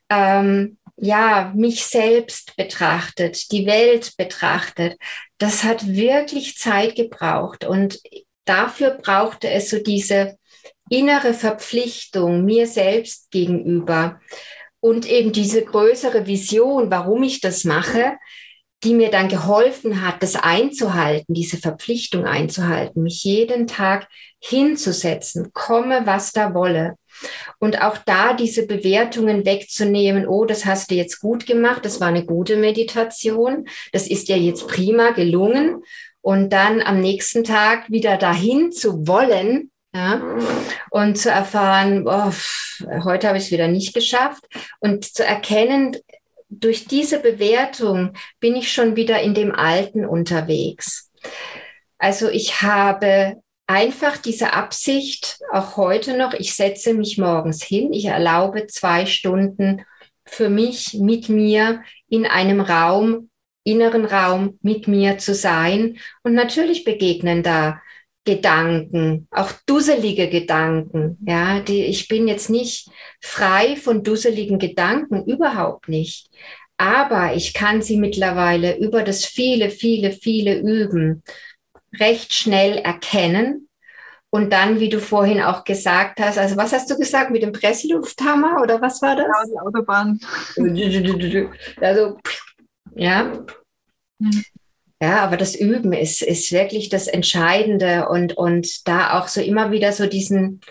ähm, 0.09 0.79
ja 0.97 1.53
mich 1.55 1.85
selbst 1.85 2.57
betrachtet, 2.57 3.51
die 3.53 3.67
Welt 3.67 4.17
betrachtet. 4.17 4.99
Das 5.39 5.65
hat 5.65 5.87
wirklich 5.87 6.57
Zeit 6.57 6.95
gebraucht 6.95 7.65
und 7.65 8.01
dafür 8.45 8.91
brauchte 8.91 9.51
es 9.51 9.71
so 9.71 9.79
diese 9.79 10.37
innere 10.91 11.35
Verpflichtung 11.35 12.45
mir 12.45 12.67
selbst 12.67 13.31
gegenüber 13.31 14.21
und 14.81 15.11
eben 15.11 15.33
diese 15.33 15.65
größere 15.65 16.27
Vision, 16.27 16.91
warum 16.91 17.23
ich 17.23 17.41
das 17.41 17.65
mache, 17.65 18.19
die 18.85 18.95
mir 18.95 19.11
dann 19.11 19.29
geholfen 19.29 20.03
hat, 20.03 20.23
das 20.23 20.37
einzuhalten, 20.37 21.35
diese 21.35 21.57
Verpflichtung 21.57 22.27
einzuhalten, 22.27 23.03
mich 23.03 23.25
jeden 23.25 23.67
Tag 23.67 24.09
hinzusetzen, 24.41 25.53
komme, 25.53 26.03
was 26.05 26.33
da 26.33 26.55
wolle. 26.55 26.97
Und 27.59 27.81
auch 27.81 27.97
da 27.99 28.35
diese 28.35 28.67
Bewertungen 28.67 29.47
wegzunehmen, 29.47 30.27
oh, 30.29 30.45
das 30.45 30.67
hast 30.67 30.91
du 30.91 30.95
jetzt 30.95 31.21
gut 31.21 31.47
gemacht, 31.47 31.85
das 31.85 32.01
war 32.01 32.09
eine 32.09 32.27
gute 32.27 32.57
Meditation, 32.57 33.67
das 33.93 34.07
ist 34.07 34.29
ja 34.29 34.37
jetzt 34.37 34.69
prima 34.69 35.11
gelungen. 35.11 35.83
Und 36.21 36.51
dann 36.51 36.81
am 36.81 37.01
nächsten 37.01 37.45
Tag 37.45 37.91
wieder 37.91 38.17
dahin 38.17 38.73
zu 38.73 39.07
wollen, 39.07 39.71
ja, 39.95 40.21
und 40.91 41.17
zu 41.17 41.31
erfahren, 41.31 42.05
oh, 42.07 42.33
heute 43.05 43.29
habe 43.29 43.39
ich 43.39 43.45
es 43.45 43.51
wieder 43.53 43.69
nicht 43.69 43.95
geschafft 43.95 44.45
und 44.81 45.05
zu 45.05 45.25
erkennen, 45.25 45.97
durch 46.61 46.87
diese 46.87 47.21
Bewertung 47.21 48.15
bin 48.41 48.57
ich 48.57 48.73
schon 48.73 48.97
wieder 48.97 49.21
in 49.21 49.35
dem 49.35 49.53
Alten 49.53 50.05
unterwegs. 50.05 51.11
Also 51.99 52.29
ich 52.29 52.63
habe 52.63 53.37
einfach 53.67 54.17
diese 54.19 54.53
Absicht, 54.53 55.39
auch 55.53 55.77
heute 55.77 56.17
noch, 56.17 56.35
ich 56.35 56.55
setze 56.55 56.95
mich 56.95 57.19
morgens 57.19 57.63
hin, 57.63 57.93
ich 57.93 58.07
erlaube 58.07 58.67
zwei 58.67 59.07
Stunden 59.07 59.83
für 60.27 60.49
mich 60.49 60.95
mit 60.95 61.29
mir 61.29 61.83
in 62.09 62.27
einem 62.27 62.61
Raum, 62.61 63.31
inneren 63.65 64.05
Raum 64.05 64.59
mit 64.63 64.89
mir 64.89 65.19
zu 65.19 65.35
sein. 65.35 65.99
Und 66.23 66.35
natürlich 66.35 66.85
begegnen 66.85 67.43
da 67.43 67.81
Gedanken, 68.25 69.29
auch 69.31 69.53
dusselige 69.67 70.29
Gedanken. 70.29 71.19
Ja, 71.27 71.61
die, 71.61 71.85
ich 71.85 72.09
bin 72.09 72.27
jetzt 72.27 72.49
nicht 72.49 72.89
frei 73.21 73.77
von 73.77 74.03
dusseligen 74.03 74.59
Gedanken, 74.59 75.25
überhaupt 75.27 75.89
nicht. 75.89 76.31
Aber 76.77 77.35
ich 77.35 77.55
kann 77.55 77.83
sie 77.83 77.97
mittlerweile 77.97 78.79
über 78.79 79.03
das 79.03 79.25
viele, 79.25 79.71
viele, 79.71 80.13
viele 80.13 80.59
Üben 80.59 81.23
recht 82.01 82.33
schnell 82.33 82.79
erkennen. 82.79 83.69
Und 84.31 84.53
dann, 84.53 84.81
wie 84.81 84.89
du 84.89 84.99
vorhin 84.99 85.41
auch 85.41 85.63
gesagt 85.63 86.19
hast, 86.19 86.39
also 86.39 86.57
was 86.57 86.73
hast 86.73 86.91
du 86.91 86.99
gesagt 86.99 87.31
mit 87.31 87.43
dem 87.45 87.53
Presslufthammer 87.53 88.61
oder 88.63 88.81
was 88.81 89.01
war 89.01 89.15
das? 89.15 89.27
Ja, 89.27 89.45
die 89.47 89.59
Autobahn. 89.61 90.19
Also, 91.81 92.19
ja. 92.97 93.33
Ja, 95.05 95.21
aber 95.21 95.37
das 95.37 95.55
Üben 95.55 95.93
ist, 95.93 96.23
ist 96.23 96.51
wirklich 96.51 96.89
das 96.89 97.09
Entscheidende 97.09 98.09
und, 98.09 98.39
und 98.39 98.89
da 98.89 99.19
auch 99.19 99.29
so 99.29 99.43
immer 99.43 99.71
wieder 99.71 99.93
so 99.93 100.07
diesen 100.07 100.63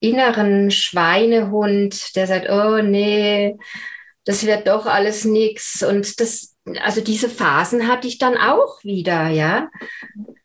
inneren 0.00 0.70
Schweinehund, 0.70 2.16
der 2.16 2.26
sagt, 2.26 2.48
oh 2.48 2.80
nee, 2.80 3.54
das 4.24 4.46
wird 4.46 4.66
doch 4.66 4.86
alles 4.86 5.26
nichts. 5.26 5.82
Und 5.82 6.20
das, 6.20 6.56
also 6.82 7.02
diese 7.02 7.28
Phasen 7.28 7.86
hatte 7.86 8.08
ich 8.08 8.16
dann 8.16 8.38
auch 8.38 8.82
wieder, 8.82 9.28
ja. 9.28 9.68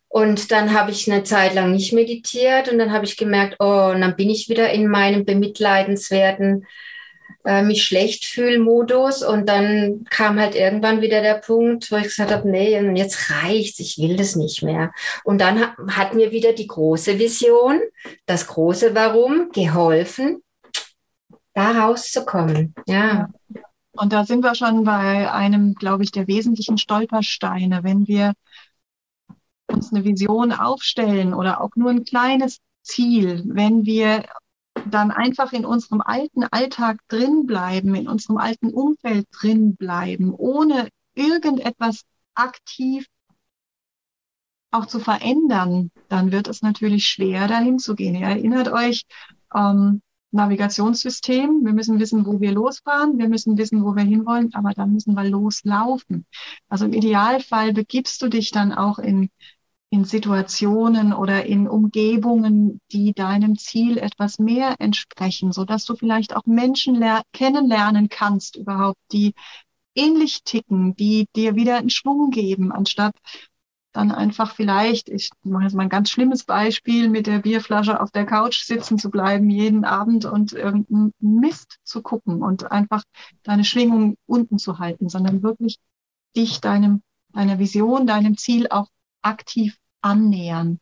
Und 0.09 0.51
dann 0.51 0.73
habe 0.73 0.91
ich 0.91 1.09
eine 1.09 1.23
Zeit 1.23 1.55
lang 1.55 1.71
nicht 1.71 1.93
meditiert 1.93 2.69
und 2.69 2.77
dann 2.79 2.91
habe 2.91 3.05
ich 3.05 3.15
gemerkt, 3.15 3.55
oh, 3.59 3.91
und 3.93 4.01
dann 4.01 4.17
bin 4.17 4.29
ich 4.29 4.49
wieder 4.49 4.71
in 4.71 4.89
meinem 4.89 5.23
bemitleidenswerten 5.23 6.65
äh, 7.47 7.63
mich 7.63 7.85
schlecht 7.85 8.25
fühl 8.25 8.59
Modus 8.59 9.23
und 9.23 9.47
dann 9.47 10.03
kam 10.09 10.37
halt 10.37 10.53
irgendwann 10.53 10.99
wieder 10.99 11.21
der 11.21 11.35
Punkt, 11.35 11.89
wo 11.89 11.95
ich 11.95 12.03
gesagt 12.03 12.29
habe, 12.29 12.49
nee, 12.49 12.77
jetzt 12.93 13.31
reicht's, 13.31 13.79
ich 13.79 13.97
will 13.99 14.17
das 14.17 14.35
nicht 14.35 14.63
mehr. 14.63 14.91
Und 15.23 15.39
dann 15.39 15.61
hat, 15.61 15.77
hat 15.91 16.13
mir 16.13 16.31
wieder 16.31 16.51
die 16.51 16.67
große 16.67 17.17
Vision, 17.17 17.79
das 18.25 18.47
große 18.47 18.93
Warum 18.93 19.49
geholfen, 19.53 20.43
da 21.53 21.71
rauszukommen. 21.71 22.75
Ja. 22.85 23.29
Und 23.93 24.11
da 24.11 24.25
sind 24.25 24.43
wir 24.43 24.53
schon 24.53 24.83
bei 24.83 25.31
einem, 25.31 25.73
glaube 25.73 26.03
ich, 26.03 26.11
der 26.11 26.27
wesentlichen 26.27 26.77
Stolpersteine, 26.77 27.81
wenn 27.81 28.09
wir 28.09 28.33
uns 29.67 29.93
eine 29.93 30.03
Vision 30.03 30.51
aufstellen 30.51 31.33
oder 31.33 31.61
auch 31.61 31.71
nur 31.75 31.91
ein 31.91 32.03
kleines 32.03 32.59
Ziel, 32.81 33.43
wenn 33.45 33.85
wir 33.85 34.25
dann 34.87 35.11
einfach 35.11 35.53
in 35.53 35.65
unserem 35.65 36.01
alten 36.01 36.43
Alltag 36.43 36.99
drin 37.07 37.45
bleiben, 37.45 37.95
in 37.95 38.07
unserem 38.07 38.37
alten 38.37 38.69
Umfeld 38.69 39.27
drin 39.31 39.75
bleiben, 39.75 40.33
ohne 40.33 40.89
irgendetwas 41.15 42.03
aktiv 42.35 43.07
auch 44.71 44.85
zu 44.85 44.99
verändern, 44.99 45.91
dann 46.09 46.31
wird 46.31 46.47
es 46.47 46.61
natürlich 46.61 47.05
schwer, 47.05 47.47
dahin 47.47 47.79
zu 47.79 47.95
gehen. 47.95 48.15
Ihr 48.15 48.27
erinnert 48.27 48.67
euch, 48.69 49.05
ähm, 49.55 50.01
Navigationssystem, 50.31 51.63
wir 51.63 51.73
müssen 51.73 51.99
wissen, 51.99 52.25
wo 52.25 52.41
wir 52.41 52.51
losfahren, 52.51 53.17
wir 53.17 53.29
müssen 53.29 53.57
wissen, 53.57 53.83
wo 53.83 53.95
wir 53.95 54.03
hinwollen, 54.03 54.53
aber 54.53 54.71
dann 54.71 54.93
müssen 54.93 55.13
wir 55.13 55.23
loslaufen. 55.23 56.25
Also 56.67 56.85
im 56.85 56.93
Idealfall 56.93 57.73
begibst 57.73 58.21
du 58.21 58.27
dich 58.27 58.51
dann 58.51 58.73
auch 58.73 58.99
in 58.99 59.29
in 59.89 60.03
Situationen 60.03 61.13
oder 61.13 61.45
in 61.45 61.67
Umgebungen, 61.67 62.81
die 62.91 63.13
deinem 63.13 63.57
Ziel 63.57 63.97
etwas 63.97 64.37
mehr 64.37 64.75
entsprechen, 64.79 65.51
so 65.51 65.63
dass 65.63 65.85
du 65.85 65.95
vielleicht 65.95 66.35
auch 66.35 66.45
Menschen 66.45 67.03
kennenlernen 67.31 68.09
kannst 68.09 68.57
überhaupt, 68.57 68.99
die 69.11 69.33
ähnlich 69.95 70.43
ticken, 70.43 70.95
die 70.95 71.27
dir 71.35 71.55
wieder 71.55 71.77
einen 71.77 71.89
Schwung 71.89 72.29
geben, 72.31 72.71
anstatt 72.71 73.15
dann 73.93 74.11
einfach 74.11 74.53
vielleicht, 74.53 75.09
ich 75.09 75.31
mache 75.41 75.63
jetzt 75.63 75.73
mal 75.73 75.83
ein 75.83 75.89
ganz 75.89 76.11
schlimmes 76.11 76.43
Beispiel, 76.43 77.09
mit 77.09 77.25
der 77.25 77.39
Bierflasche 77.39 77.99
auf 77.99 78.11
der 78.11 78.25
Couch 78.25 78.63
sitzen 78.63 78.99
zu 78.99 79.09
bleiben 79.09 79.49
jeden 79.49 79.85
Abend 79.85 80.25
und 80.25 80.53
irgendeinen 80.53 81.13
Mist 81.19 81.79
zu 81.83 82.03
gucken 82.03 82.43
und 82.43 82.71
einfach 82.71 83.03
deine 83.43 83.63
Schwingung 83.63 84.15
unten 84.27 84.59
zu 84.59 84.77
halten, 84.77 85.09
sondern 85.09 85.41
wirklich 85.41 85.79
dich 86.35 86.61
deinem, 86.61 87.01
deiner 87.33 87.57
Vision, 87.57 88.05
deinem 88.05 88.37
Ziel 88.37 88.67
auch 88.69 88.87
aktiv 89.27 89.77
annähern. 90.01 90.79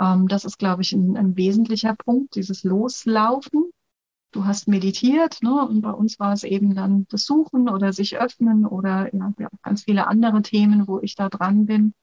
Ähm, 0.00 0.28
das 0.28 0.44
ist, 0.44 0.58
glaube 0.58 0.82
ich, 0.82 0.92
ein, 0.92 1.16
ein, 1.16 1.36
wesentlicher 1.36 1.94
Punkt, 1.94 2.34
dieses 2.36 2.64
Loslaufen. 2.64 3.70
Du 4.32 4.44
hast 4.44 4.68
meditiert, 4.68 5.42
ne? 5.42 5.66
und 5.66 5.80
bei 5.82 5.90
uns 5.90 6.20
war 6.20 6.32
es 6.32 6.44
eben 6.44 6.74
dann 6.74 7.06
das 7.08 7.24
Suchen 7.24 7.68
oder 7.68 7.92
sich 7.92 8.16
öffnen 8.18 8.64
oder 8.64 9.12
ja, 9.14 9.32
ganz 9.62 9.82
viele 9.84 10.06
andere 10.06 10.42
Themen, 10.42 10.86
wo 10.86 11.00
ich 11.00 11.16
da 11.16 11.28
dran 11.28 11.66
bin. 11.66 11.94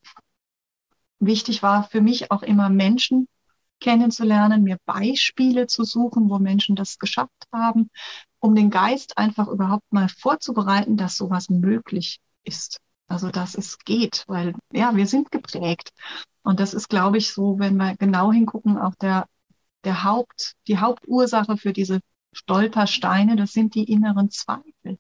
Wichtig 1.20 1.64
war 1.64 1.84
für 1.84 2.02
mich 2.02 2.30
auch 2.30 2.44
immer 2.44 2.70
Menschen 2.70 3.28
kennenzulernen, 3.80 4.64
mir 4.64 4.78
Beispiele 4.86 5.68
zu 5.68 5.84
suchen, 5.84 6.30
wo 6.30 6.38
Menschen 6.38 6.76
das 6.76 7.00
geschafft 7.00 7.48
haben, 7.54 7.90
um 8.40 8.56
den 8.56 8.70
Geist 8.70 9.18
einfach 9.18 9.48
überhaupt 9.48 9.92
mal 9.92 10.10
vorzubereiten, 10.10 10.98
dass 10.98 11.16
sowas 11.16 11.50
möglich 11.50 12.20
ist. 12.44 12.80
Also, 13.08 13.30
dass 13.30 13.56
es 13.56 13.80
geht, 13.80 14.26
weil 14.28 14.54
ja, 14.72 14.96
wir 14.96 15.08
sind 15.08 15.32
geprägt. 15.32 15.92
Und 16.44 16.60
das 16.60 16.74
ist, 16.74 16.90
glaube 16.90 17.18
ich, 17.18 17.34
so, 17.34 17.60
wenn 17.60 17.78
wir 17.78 17.96
genau 17.98 18.32
hingucken, 18.32 18.78
auch 18.78 18.96
der, 18.96 19.28
der 19.84 20.04
Haupt, 20.04 20.54
die 20.68 20.78
Hauptursache 20.78 21.58
für 21.58 21.74
diese 21.74 22.00
Stolpersteine, 22.34 23.36
das 23.36 23.54
sind 23.54 23.76
die 23.76 23.86
inneren 23.86 24.30
Zweifel. 24.30 24.98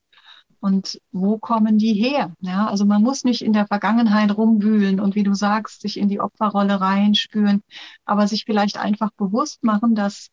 Und 0.59 0.99
wo 1.11 1.37
kommen 1.37 1.77
die 1.77 1.93
her? 1.93 2.33
Ja, 2.39 2.67
also 2.67 2.85
man 2.85 3.03
muss 3.03 3.23
nicht 3.23 3.41
in 3.41 3.53
der 3.53 3.67
Vergangenheit 3.67 4.35
rumwühlen 4.35 4.99
und 4.99 5.15
wie 5.15 5.23
du 5.23 5.33
sagst, 5.33 5.81
sich 5.81 5.97
in 5.97 6.09
die 6.09 6.19
Opferrolle 6.19 6.81
reinspüren, 6.81 7.61
aber 8.05 8.27
sich 8.27 8.43
vielleicht 8.45 8.77
einfach 8.77 9.11
bewusst 9.11 9.63
machen, 9.63 9.93
dass 9.93 10.29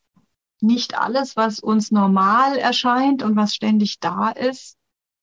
nicht 0.60 0.98
alles, 0.98 1.36
was 1.36 1.60
uns 1.60 1.90
normal 1.90 2.56
erscheint 2.56 3.22
und 3.22 3.36
was 3.36 3.54
ständig 3.54 4.00
da 4.00 4.30
ist, 4.30 4.76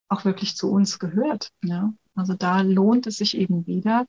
auch 0.07 0.23
wirklich 0.23 0.55
zu 0.55 0.69
uns 0.69 0.99
gehört. 0.99 1.49
Ja? 1.63 1.93
Also 2.15 2.33
da 2.33 2.61
lohnt 2.61 3.07
es 3.07 3.17
sich 3.17 3.37
eben 3.37 3.65
wieder, 3.67 4.05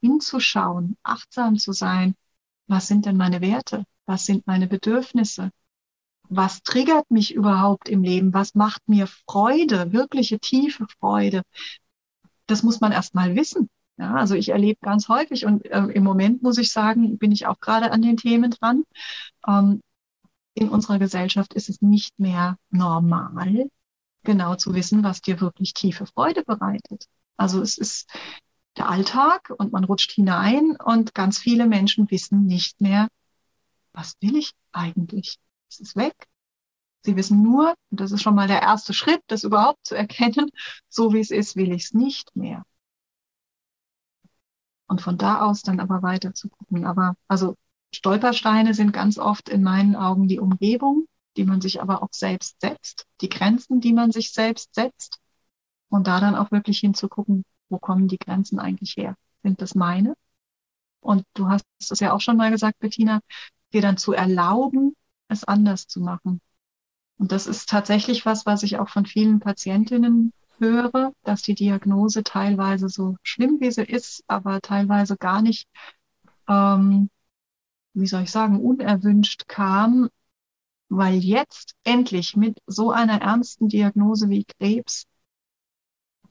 hinzuschauen, 0.00 0.96
achtsam 1.02 1.56
zu 1.58 1.72
sein. 1.72 2.14
Was 2.66 2.88
sind 2.88 3.06
denn 3.06 3.16
meine 3.16 3.40
Werte? 3.40 3.84
Was 4.06 4.26
sind 4.26 4.46
meine 4.46 4.66
Bedürfnisse? 4.66 5.50
Was 6.28 6.62
triggert 6.62 7.10
mich 7.10 7.34
überhaupt 7.34 7.88
im 7.88 8.02
Leben? 8.02 8.32
Was 8.32 8.54
macht 8.54 8.88
mir 8.88 9.06
Freude, 9.06 9.92
wirkliche 9.92 10.38
tiefe 10.38 10.86
Freude? 10.98 11.42
Das 12.46 12.62
muss 12.62 12.80
man 12.80 12.92
erst 12.92 13.14
mal 13.14 13.36
wissen. 13.36 13.68
Ja, 13.98 14.14
also 14.14 14.34
ich 14.34 14.48
erlebe 14.48 14.78
ganz 14.80 15.08
häufig 15.08 15.44
und 15.44 15.66
äh, 15.66 15.84
im 15.86 16.02
Moment 16.02 16.42
muss 16.42 16.58
ich 16.58 16.72
sagen, 16.72 17.18
bin 17.18 17.30
ich 17.30 17.46
auch 17.46 17.60
gerade 17.60 17.92
an 17.92 18.02
den 18.02 18.16
Themen 18.16 18.50
dran. 18.50 18.84
Ähm, 19.46 19.82
in 20.54 20.68
unserer 20.68 20.98
Gesellschaft 20.98 21.54
ist 21.54 21.68
es 21.68 21.82
nicht 21.82 22.18
mehr 22.18 22.56
normal, 22.70 23.68
genau 24.24 24.54
zu 24.56 24.74
wissen, 24.74 25.04
was 25.04 25.20
dir 25.20 25.40
wirklich 25.40 25.74
tiefe 25.74 26.06
Freude 26.06 26.42
bereitet. 26.44 27.06
Also 27.36 27.60
es 27.60 27.78
ist 27.78 28.10
der 28.76 28.88
Alltag 28.88 29.52
und 29.56 29.72
man 29.72 29.84
rutscht 29.84 30.12
hinein 30.12 30.76
und 30.82 31.14
ganz 31.14 31.38
viele 31.38 31.66
Menschen 31.66 32.10
wissen 32.10 32.44
nicht 32.46 32.80
mehr, 32.80 33.08
was 33.92 34.14
will 34.20 34.36
ich 34.36 34.52
eigentlich? 34.72 35.38
Es 35.70 35.80
ist 35.80 35.96
weg. 35.96 36.14
Sie 37.04 37.16
wissen 37.16 37.42
nur, 37.42 37.74
und 37.90 38.00
das 38.00 38.12
ist 38.12 38.22
schon 38.22 38.34
mal 38.34 38.48
der 38.48 38.62
erste 38.62 38.94
Schritt, 38.94 39.22
das 39.26 39.44
überhaupt 39.44 39.86
zu 39.86 39.96
erkennen, 39.96 40.50
so 40.88 41.12
wie 41.12 41.20
es 41.20 41.30
ist, 41.30 41.56
will 41.56 41.72
ich 41.72 41.84
es 41.84 41.94
nicht 41.94 42.34
mehr. 42.36 42.64
Und 44.86 45.00
von 45.00 45.18
da 45.18 45.40
aus 45.42 45.62
dann 45.62 45.80
aber 45.80 46.02
weiter 46.02 46.34
zu 46.34 46.48
gucken. 46.48 46.84
Aber 46.86 47.14
also 47.26 47.56
Stolpersteine 47.94 48.74
sind 48.74 48.92
ganz 48.92 49.18
oft 49.18 49.48
in 49.48 49.62
meinen 49.62 49.96
Augen 49.96 50.28
die 50.28 50.38
Umgebung, 50.38 51.06
die 51.36 51.44
man 51.44 51.60
sich 51.60 51.80
aber 51.80 52.02
auch 52.02 52.12
selbst 52.12 52.60
setzt, 52.60 53.06
die 53.20 53.28
Grenzen, 53.28 53.80
die 53.80 53.92
man 53.92 54.12
sich 54.12 54.32
selbst 54.32 54.74
setzt. 54.74 55.18
Und 55.92 56.06
da 56.06 56.20
dann 56.20 56.36
auch 56.36 56.50
wirklich 56.50 56.78
hinzugucken, 56.78 57.44
wo 57.68 57.78
kommen 57.78 58.08
die 58.08 58.16
Grenzen 58.16 58.58
eigentlich 58.58 58.96
her? 58.96 59.14
Sind 59.42 59.60
das 59.60 59.74
meine? 59.74 60.14
Und 61.00 61.24
du 61.34 61.48
hast 61.48 61.66
es 61.78 62.00
ja 62.00 62.14
auch 62.14 62.20
schon 62.22 62.38
mal 62.38 62.50
gesagt, 62.50 62.78
Bettina, 62.78 63.20
dir 63.74 63.82
dann 63.82 63.98
zu 63.98 64.14
erlauben, 64.14 64.96
es 65.28 65.44
anders 65.44 65.88
zu 65.88 66.00
machen. 66.00 66.40
Und 67.18 67.30
das 67.30 67.46
ist 67.46 67.68
tatsächlich 67.68 68.24
was, 68.24 68.46
was 68.46 68.62
ich 68.62 68.78
auch 68.78 68.88
von 68.88 69.04
vielen 69.04 69.38
Patientinnen 69.38 70.32
höre, 70.58 71.12
dass 71.24 71.42
die 71.42 71.54
Diagnose 71.54 72.22
teilweise 72.22 72.88
so 72.88 73.16
schlimm 73.22 73.58
wie 73.60 73.70
sie 73.70 73.84
ist, 73.84 74.24
aber 74.28 74.62
teilweise 74.62 75.18
gar 75.18 75.42
nicht, 75.42 75.68
ähm, 76.48 77.10
wie 77.92 78.06
soll 78.06 78.22
ich 78.22 78.30
sagen, 78.30 78.60
unerwünscht 78.60 79.46
kam, 79.46 80.08
weil 80.88 81.18
jetzt 81.18 81.74
endlich 81.84 82.34
mit 82.34 82.60
so 82.66 82.92
einer 82.92 83.20
ernsten 83.20 83.68
Diagnose 83.68 84.30
wie 84.30 84.46
Krebs 84.46 85.04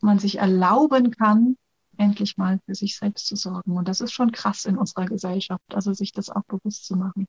man 0.01 0.19
sich 0.19 0.37
erlauben 0.37 1.11
kann, 1.11 1.57
endlich 1.97 2.37
mal 2.37 2.59
für 2.65 2.75
sich 2.75 2.97
selbst 2.97 3.27
zu 3.27 3.35
sorgen. 3.35 3.77
Und 3.77 3.87
das 3.87 4.01
ist 4.01 4.13
schon 4.13 4.31
krass 4.31 4.65
in 4.65 4.77
unserer 4.77 5.05
Gesellschaft, 5.05 5.63
also 5.73 5.93
sich 5.93 6.11
das 6.11 6.29
auch 6.29 6.43
bewusst 6.43 6.85
zu 6.85 6.95
machen. 6.95 7.27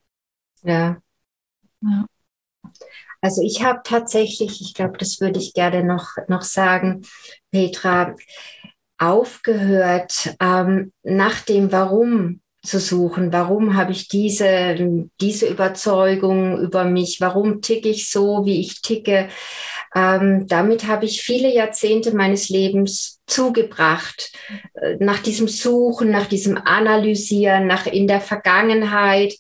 Ja. 0.63 0.99
ja. 1.81 2.07
Also 3.21 3.43
ich 3.43 3.63
habe 3.63 3.81
tatsächlich, 3.85 4.61
ich 4.61 4.75
glaube, 4.75 4.99
das 4.99 5.21
würde 5.21 5.39
ich 5.39 5.55
gerne 5.55 5.85
noch, 5.85 6.17
noch 6.29 6.43
sagen, 6.43 7.07
Petra, 7.51 8.17
aufgehört, 8.99 10.37
ähm, 10.41 10.93
nach 11.03 11.41
dem 11.41 11.73
Warum 11.73 12.42
zu 12.63 12.79
suchen. 12.79 13.33
Warum 13.33 13.77
habe 13.77 13.93
ich 13.93 14.09
diese, 14.09 14.77
diese 15.21 15.47
Überzeugung 15.47 16.59
über 16.61 16.85
mich? 16.85 17.21
Warum 17.21 17.61
ticke 17.61 17.89
ich 17.89 18.09
so, 18.09 18.45
wie 18.45 18.61
ich 18.61 18.83
ticke? 18.83 19.29
Ähm, 19.95 20.47
damit 20.47 20.87
habe 20.87 21.05
ich 21.05 21.23
viele 21.23 21.53
Jahrzehnte 21.53 22.15
meines 22.15 22.49
Lebens 22.49 23.21
zugebracht. 23.27 24.33
Äh, 24.75 24.97
nach 25.01 25.19
diesem 25.19 25.49
Suchen, 25.49 26.11
nach 26.11 26.27
diesem 26.27 26.57
Analysieren, 26.57 27.67
nach 27.67 27.87
in 27.87 28.07
der 28.07 28.21
Vergangenheit 28.21 29.35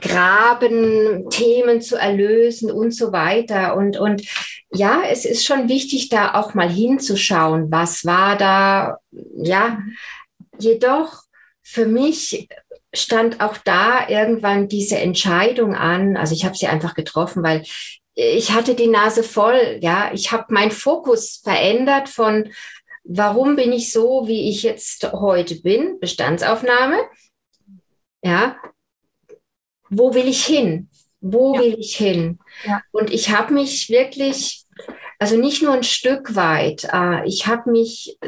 graben, 0.00 1.28
Themen 1.30 1.80
zu 1.80 1.96
erlösen 1.96 2.70
und 2.70 2.94
so 2.94 3.10
weiter. 3.12 3.76
Und, 3.76 3.96
und 3.96 4.22
ja, 4.70 5.02
es 5.10 5.24
ist 5.24 5.44
schon 5.44 5.68
wichtig, 5.68 6.08
da 6.08 6.34
auch 6.34 6.54
mal 6.54 6.70
hinzuschauen, 6.70 7.70
was 7.70 8.04
war 8.04 8.36
da, 8.36 8.98
ja. 9.36 9.82
Jedoch 10.60 11.22
für 11.62 11.86
mich 11.86 12.48
stand 12.94 13.40
auch 13.40 13.56
da 13.58 14.08
irgendwann 14.08 14.68
diese 14.68 14.98
Entscheidung 14.98 15.74
an. 15.74 16.16
Also 16.16 16.34
ich 16.34 16.44
habe 16.44 16.56
sie 16.56 16.66
einfach 16.66 16.94
getroffen, 16.94 17.42
weil 17.42 17.62
ich 18.14 18.52
hatte 18.52 18.74
die 18.74 18.88
Nase 18.88 19.22
voll. 19.22 19.78
Ja, 19.80 20.10
ich 20.12 20.32
habe 20.32 20.52
meinen 20.52 20.70
Fokus 20.70 21.40
verändert 21.42 22.08
von 22.08 22.50
warum 23.04 23.56
bin 23.56 23.72
ich 23.72 23.92
so, 23.92 24.26
wie 24.26 24.50
ich 24.50 24.62
jetzt 24.62 25.10
heute 25.12 25.60
bin, 25.60 25.98
Bestandsaufnahme. 26.00 26.98
Ja, 28.22 28.56
wo 29.88 30.14
will 30.14 30.28
ich 30.28 30.44
hin? 30.44 30.90
Wo 31.20 31.54
ja. 31.54 31.60
will 31.60 31.76
ich 31.78 31.96
hin? 31.96 32.38
Ja. 32.64 32.82
Und 32.92 33.10
ich 33.10 33.30
habe 33.30 33.54
mich 33.54 33.88
wirklich, 33.88 34.64
also 35.18 35.36
nicht 35.36 35.62
nur 35.62 35.72
ein 35.72 35.84
Stück 35.84 36.34
weit, 36.34 36.88
äh, 36.92 37.26
ich 37.26 37.46
habe 37.46 37.70
mich 37.70 38.18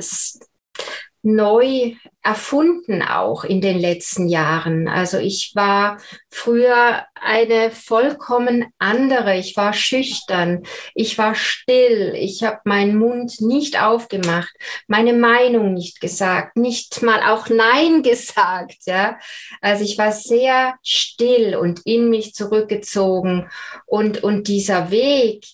neu 1.22 1.94
erfunden 2.22 3.02
auch 3.02 3.44
in 3.44 3.60
den 3.60 3.78
letzten 3.78 4.28
Jahren. 4.28 4.88
Also 4.88 5.18
ich 5.18 5.52
war 5.54 5.98
früher 6.28 7.04
eine 7.14 7.70
vollkommen 7.70 8.66
andere. 8.78 9.36
Ich 9.38 9.56
war 9.56 9.72
schüchtern, 9.72 10.64
ich 10.94 11.16
war 11.16 11.34
still, 11.34 12.14
ich 12.14 12.42
habe 12.42 12.60
meinen 12.64 12.98
Mund 12.98 13.40
nicht 13.40 13.80
aufgemacht, 13.80 14.54
meine 14.86 15.14
Meinung 15.14 15.72
nicht 15.72 16.00
gesagt, 16.00 16.56
nicht 16.56 17.02
mal 17.02 17.22
auch 17.22 17.48
Nein 17.48 18.02
gesagt. 18.02 18.86
Ja, 18.86 19.18
also 19.60 19.84
ich 19.84 19.96
war 19.96 20.12
sehr 20.12 20.74
still 20.82 21.56
und 21.56 21.80
in 21.84 22.10
mich 22.10 22.34
zurückgezogen 22.34 23.50
und 23.86 24.22
und 24.22 24.48
dieser 24.48 24.90
Weg 24.90 25.44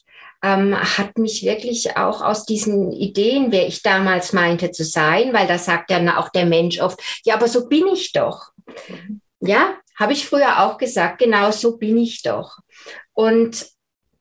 ähm, 0.46 0.76
hat 0.76 1.18
mich 1.18 1.44
wirklich 1.44 1.96
auch 1.96 2.22
aus 2.22 2.46
diesen 2.46 2.92
Ideen, 2.92 3.50
wer 3.50 3.66
ich 3.66 3.82
damals 3.82 4.32
meinte 4.32 4.70
zu 4.70 4.84
sein, 4.84 5.32
weil 5.32 5.48
da 5.48 5.58
sagt 5.58 5.90
dann 5.90 6.08
auch 6.08 6.28
der 6.28 6.46
Mensch 6.46 6.80
oft, 6.80 7.00
ja, 7.24 7.34
aber 7.34 7.48
so 7.48 7.68
bin 7.68 7.88
ich 7.88 8.12
doch. 8.12 8.52
Ja, 9.40 9.74
habe 9.98 10.12
ich 10.12 10.26
früher 10.26 10.62
auch 10.62 10.78
gesagt, 10.78 11.18
genau 11.18 11.50
so 11.50 11.78
bin 11.78 11.98
ich 11.98 12.22
doch. 12.22 12.58
Und 13.12 13.66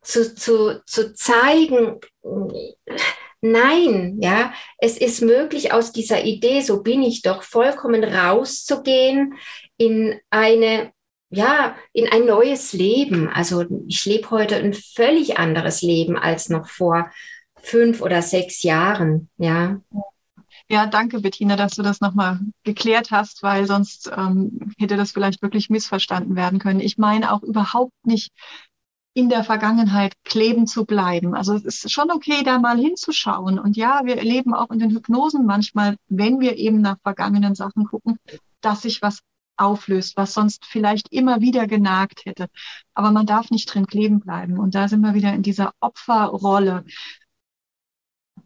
zu, 0.01 0.33
zu, 0.33 0.83
zu 0.85 1.13
zeigen, 1.13 1.99
nein, 3.41 4.17
ja, 4.19 4.51
es 4.79 4.97
ist 4.97 5.21
möglich 5.21 5.73
aus 5.73 5.91
dieser 5.91 6.23
Idee, 6.23 6.61
so 6.61 6.81
bin 6.81 7.03
ich 7.03 7.21
doch, 7.21 7.43
vollkommen 7.43 8.03
rauszugehen 8.03 9.35
in 9.77 10.19
eine 10.31 10.91
ja, 11.29 11.75
in 11.93 12.07
ein 12.11 12.25
neues 12.25 12.73
Leben. 12.73 13.27
Also 13.29 13.65
ich 13.87 14.05
lebe 14.05 14.29
heute 14.31 14.55
ein 14.55 14.73
völlig 14.73 15.37
anderes 15.37 15.81
Leben 15.81 16.17
als 16.17 16.49
noch 16.49 16.67
vor 16.67 17.11
fünf 17.61 18.01
oder 18.01 18.21
sechs 18.21 18.63
Jahren, 18.63 19.29
ja. 19.37 19.81
Ja, 20.67 20.87
danke, 20.87 21.19
Bettina, 21.19 21.55
dass 21.55 21.75
du 21.75 21.83
das 21.83 22.01
nochmal 22.01 22.39
geklärt 22.63 23.11
hast, 23.11 23.43
weil 23.43 23.67
sonst 23.67 24.11
ähm, 24.15 24.71
hätte 24.79 24.97
das 24.97 25.11
vielleicht 25.11 25.43
wirklich 25.43 25.69
missverstanden 25.69 26.35
werden 26.35 26.57
können. 26.57 26.79
Ich 26.79 26.97
meine 26.97 27.31
auch 27.31 27.43
überhaupt 27.43 27.93
nicht 28.03 28.31
in 29.13 29.29
der 29.29 29.43
Vergangenheit 29.43 30.13
kleben 30.23 30.67
zu 30.67 30.85
bleiben. 30.85 31.35
Also 31.35 31.53
es 31.53 31.63
ist 31.65 31.91
schon 31.91 32.11
okay, 32.11 32.43
da 32.43 32.59
mal 32.59 32.77
hinzuschauen. 32.77 33.59
Und 33.59 33.77
ja, 33.77 34.01
wir 34.05 34.17
erleben 34.17 34.53
auch 34.53 34.71
in 34.71 34.79
den 34.79 34.91
Hypnosen 34.91 35.45
manchmal, 35.45 35.95
wenn 36.07 36.39
wir 36.39 36.57
eben 36.57 36.81
nach 36.81 36.97
vergangenen 37.01 37.55
Sachen 37.55 37.85
gucken, 37.85 38.17
dass 38.61 38.81
sich 38.81 39.01
was 39.01 39.19
auflöst, 39.57 40.17
was 40.17 40.33
sonst 40.33 40.65
vielleicht 40.65 41.11
immer 41.11 41.41
wieder 41.41 41.67
genagt 41.67 42.25
hätte. 42.25 42.47
Aber 42.93 43.11
man 43.11 43.25
darf 43.25 43.51
nicht 43.51 43.73
drin 43.73 43.87
kleben 43.87 44.19
bleiben. 44.19 44.59
Und 44.59 44.75
da 44.75 44.87
sind 44.87 45.01
wir 45.01 45.13
wieder 45.13 45.33
in 45.33 45.43
dieser 45.43 45.73
Opferrolle. 45.79 46.85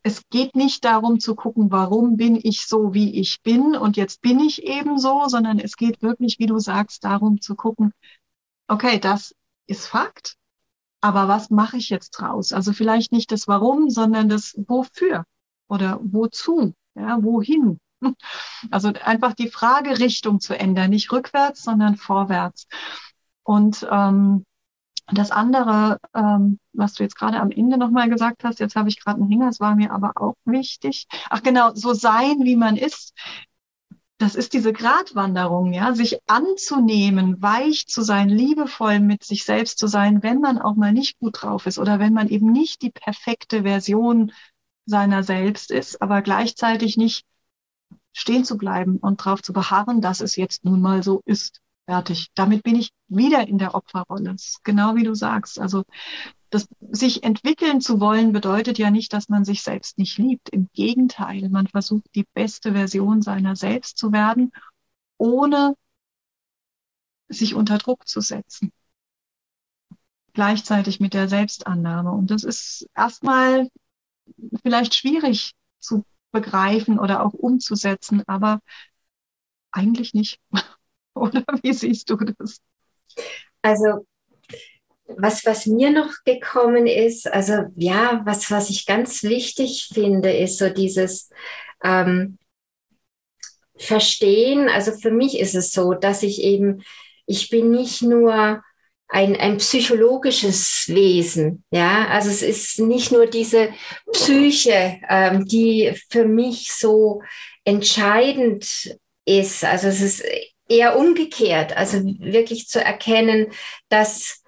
Es 0.04 0.24
geht 0.30 0.56
nicht 0.56 0.86
darum 0.86 1.20
zu 1.20 1.36
gucken, 1.36 1.72
warum 1.72 2.16
bin 2.16 2.40
ich 2.42 2.66
so, 2.66 2.94
wie 2.94 3.20
ich 3.20 3.42
bin 3.42 3.76
und 3.76 3.98
jetzt 3.98 4.22
bin 4.22 4.40
ich 4.40 4.64
eben 4.64 4.98
so, 4.98 5.28
sondern 5.28 5.60
es 5.60 5.76
geht 5.76 6.02
wirklich, 6.02 6.40
wie 6.40 6.46
du 6.46 6.58
sagst, 6.60 7.04
darum 7.04 7.42
zu 7.42 7.56
gucken, 7.56 7.92
okay, 8.68 9.00
das 9.00 9.36
ist 9.68 9.88
Fakt, 9.88 10.38
aber 11.02 11.28
was 11.28 11.50
mache 11.50 11.78
ich 11.78 11.90
jetzt 11.90 12.12
draus? 12.12 12.54
Also 12.54 12.74
vielleicht 12.74 13.12
nicht 13.12 13.32
das 13.32 13.48
Warum, 13.48 13.90
sondern 13.90 14.30
das 14.30 14.56
Wofür 14.68 15.26
oder 15.68 16.00
wozu. 16.02 16.74
Ja, 16.96 17.24
wohin? 17.24 17.80
Also 18.72 18.92
einfach 19.04 19.34
die 19.34 19.50
Fragerichtung 19.50 20.40
zu 20.40 20.58
ändern, 20.58 20.90
nicht 20.90 21.12
rückwärts, 21.12 21.64
sondern 21.64 21.96
vorwärts. 21.96 22.68
Und 23.44 23.88
ähm, 23.90 24.46
das 25.12 25.32
andere, 25.32 25.98
ähm, 26.14 26.60
was 26.74 26.94
du 26.94 27.04
jetzt 27.04 27.18
gerade 27.18 27.40
am 27.40 27.52
Ende 27.52 27.78
nochmal 27.78 28.10
gesagt 28.10 28.44
hast, 28.44 28.60
jetzt 28.60 28.76
habe 28.76 28.90
ich 28.90 29.04
gerade 29.04 29.20
einen 29.22 29.30
Hänger, 29.30 29.50
es 29.50 29.60
war 29.60 29.76
mir 29.76 29.92
aber 29.92 30.14
auch 30.16 30.36
wichtig. 30.46 31.08
Ach 31.30 31.42
genau, 31.42 31.74
so 31.74 31.94
sein, 31.94 32.44
wie 32.44 32.56
man 32.56 32.76
ist. 32.76 33.14
Das 34.20 34.36
ist 34.36 34.54
diese 34.54 34.74
Gratwanderung, 34.74 35.72
ja, 35.72 35.94
sich 35.94 36.20
anzunehmen, 36.28 37.42
weich 37.42 37.88
zu 37.88 38.02
sein, 38.02 38.28
liebevoll 38.28 39.00
mit 39.00 39.24
sich 39.24 39.46
selbst 39.46 39.80
zu 39.80 39.88
sein, 39.88 40.22
wenn 40.24 40.42
man 40.42 40.58
auch 40.60 40.76
mal 40.76 40.92
nicht 40.92 41.20
gut 41.20 41.42
drauf 41.42 41.66
ist 41.66 41.80
oder 41.80 42.00
wenn 42.00 42.14
man 42.14 42.28
eben 42.28 42.52
nicht 42.52 42.82
die 42.82 42.92
perfekte 42.92 43.64
Version 43.64 44.34
seiner 44.86 45.24
selbst 45.24 45.72
ist, 45.72 46.02
aber 46.02 46.22
gleichzeitig 46.22 46.98
nicht 46.98 47.26
stehen 48.20 48.44
zu 48.44 48.58
bleiben 48.58 48.98
und 48.98 49.26
darauf 49.26 49.42
zu 49.42 49.54
beharren, 49.54 50.02
dass 50.02 50.20
es 50.22 50.36
jetzt 50.36 50.66
nun 50.66 50.82
mal 50.82 51.04
so 51.04 51.22
ist. 51.26 51.62
Fertig. 51.86 52.28
Damit 52.36 52.64
bin 52.64 52.76
ich 52.76 52.92
wieder 53.08 53.48
in 53.48 53.58
der 53.58 53.74
Opferrolle. 53.74 54.36
Genau 54.64 54.96
wie 54.96 55.04
du 55.04 55.16
sagst. 55.16 55.60
Also 55.60 55.84
das 56.50 56.68
sich 56.92 57.24
entwickeln 57.24 57.82
zu 57.82 58.00
wollen 58.00 58.32
bedeutet 58.32 58.78
ja 58.78 58.92
nicht, 58.92 59.14
dass 59.14 59.30
man 59.30 59.46
sich 59.46 59.64
selbst 59.64 59.98
nicht 59.98 60.18
liebt. 60.18 60.50
Im 60.50 60.70
Gegenteil, 60.74 61.50
man 61.50 61.68
versucht 61.68 62.06
die 62.14 62.26
beste 62.34 62.74
Version 62.74 63.22
seiner 63.22 63.56
selbst 63.56 63.98
zu 63.98 64.12
werden, 64.12 64.52
ohne 65.18 65.76
sich 67.30 67.56
unter 67.56 67.78
Druck 67.78 68.08
zu 68.08 68.22
setzen. 68.22 68.72
Gleichzeitig 70.34 71.00
mit 71.00 71.14
der 71.14 71.30
Selbstannahme. 71.30 72.12
Und 72.12 72.32
das 72.32 72.44
ist 72.44 72.88
erstmal 72.96 73.70
vielleicht 74.64 74.94
schwierig 74.94 75.54
zu 75.80 76.04
begreifen 76.32 77.00
oder 77.00 77.26
auch 77.26 77.34
umzusetzen, 77.34 78.24
aber 78.28 78.60
eigentlich 79.72 80.14
nicht. 80.14 80.40
Oder 81.16 81.44
wie 81.64 81.74
siehst 81.74 82.10
du 82.10 82.16
das? 82.16 82.62
Also 83.62 84.06
was, 85.18 85.46
was 85.46 85.66
mir 85.66 85.92
noch 85.92 86.14
gekommen 86.24 86.88
ist, 86.88 87.32
also 87.32 87.66
ja, 87.76 88.22
was, 88.26 88.52
was 88.52 88.70
ich 88.70 88.86
ganz 88.86 89.24
wichtig 89.24 89.90
finde, 89.94 90.32
ist 90.32 90.58
so 90.58 90.70
dieses 90.70 91.30
ähm, 91.84 92.38
Verstehen. 93.76 94.70
Also 94.70 94.92
für 94.92 95.12
mich 95.12 95.40
ist 95.40 95.56
es 95.56 95.72
so, 95.72 95.94
dass 95.94 96.22
ich 96.22 96.42
eben, 96.42 96.84
ich 97.26 97.50
bin 97.50 97.72
nicht 97.72 98.02
nur 98.02 98.62
ein, 99.10 99.36
ein 99.36 99.58
psychologisches 99.58 100.86
Wesen. 100.88 101.64
Ja, 101.72 102.08
also 102.08 102.30
es 102.30 102.44
ist 102.44 102.80
nicht 102.80 103.12
nur 103.12 103.26
diese 103.26 103.70
Psyche, 104.14 105.02
ähm, 105.10 105.46
die 105.46 105.94
für 106.10 106.26
mich 106.26 106.72
so 106.72 107.22
entscheidend 107.66 108.96
ist. 109.26 109.64
Also 109.64 109.88
es 109.88 110.02
ist 110.02 110.24
eher 110.70 110.98
umgekehrt. 110.98 111.76
Also 111.76 112.04
wirklich 112.04 112.68
zu 112.68 112.84
erkennen, 112.84 113.48
dass 113.90 114.44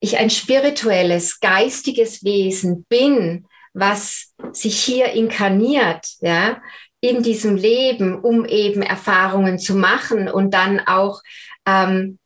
ich 0.00 0.18
ein 0.18 0.30
spirituelles, 0.30 1.38
geistiges 1.38 2.24
Wesen 2.24 2.84
bin, 2.88 3.46
was 3.72 4.34
sich 4.52 4.82
hier 4.82 5.12
inkarniert, 5.12 6.06
ja, 6.20 6.60
in 7.00 7.22
diesem 7.22 7.56
Leben, 7.56 8.20
um 8.20 8.44
eben 8.44 8.82
Erfahrungen 8.82 9.58
zu 9.60 9.76
machen 9.76 10.28
und 10.28 10.52
dann 10.52 10.80
auch 10.80 11.22
ähm, 11.66 12.18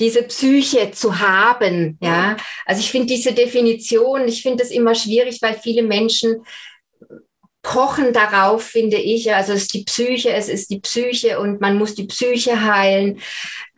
diese 0.00 0.22
Psyche 0.24 0.90
zu 0.90 1.18
haben. 1.18 1.98
Ja, 2.00 2.36
also 2.66 2.80
ich 2.80 2.90
finde 2.90 3.08
diese 3.08 3.32
Definition, 3.32 4.26
ich 4.26 4.42
finde 4.42 4.62
das 4.62 4.70
immer 4.70 4.94
schwierig, 4.94 5.40
weil 5.42 5.54
viele 5.54 5.82
Menschen 5.82 6.42
pochen 7.62 8.12
darauf, 8.12 8.64
finde 8.64 8.96
ich. 8.96 9.32
Also 9.32 9.52
es 9.52 9.62
ist 9.62 9.74
die 9.74 9.84
Psyche, 9.84 10.32
es 10.32 10.48
ist 10.48 10.70
die 10.70 10.80
Psyche 10.80 11.38
und 11.38 11.60
man 11.60 11.78
muss 11.78 11.94
die 11.94 12.06
Psyche 12.06 12.64
heilen. 12.64 13.20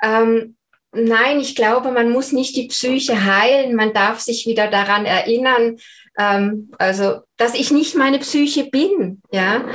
Ähm, 0.02 0.56
nein, 0.92 1.40
ich 1.40 1.54
glaube, 1.54 1.92
man 1.92 2.10
muss 2.10 2.32
nicht 2.32 2.56
die 2.56 2.68
Psyche 2.68 3.24
heilen. 3.24 3.76
Man 3.76 3.92
darf 3.92 4.20
sich 4.20 4.46
wieder 4.46 4.68
daran 4.68 5.04
erinnern, 5.04 5.76
ähm, 6.18 6.72
also 6.78 7.20
dass 7.36 7.54
ich 7.54 7.70
nicht 7.70 7.94
meine 7.94 8.18
Psyche 8.20 8.64
bin. 8.64 9.20
Ja, 9.30 9.68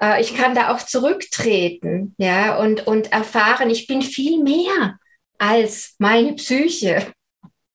äh, 0.00 0.20
ich 0.20 0.34
kann 0.34 0.54
da 0.54 0.74
auch 0.74 0.82
zurücktreten. 0.84 2.14
Ja, 2.18 2.58
und 2.58 2.86
und 2.88 3.12
erfahren, 3.12 3.70
ich 3.70 3.86
bin 3.86 4.02
viel 4.02 4.42
mehr 4.42 4.98
als 5.42 5.96
meine 5.98 6.34
Psyche. 6.34 7.12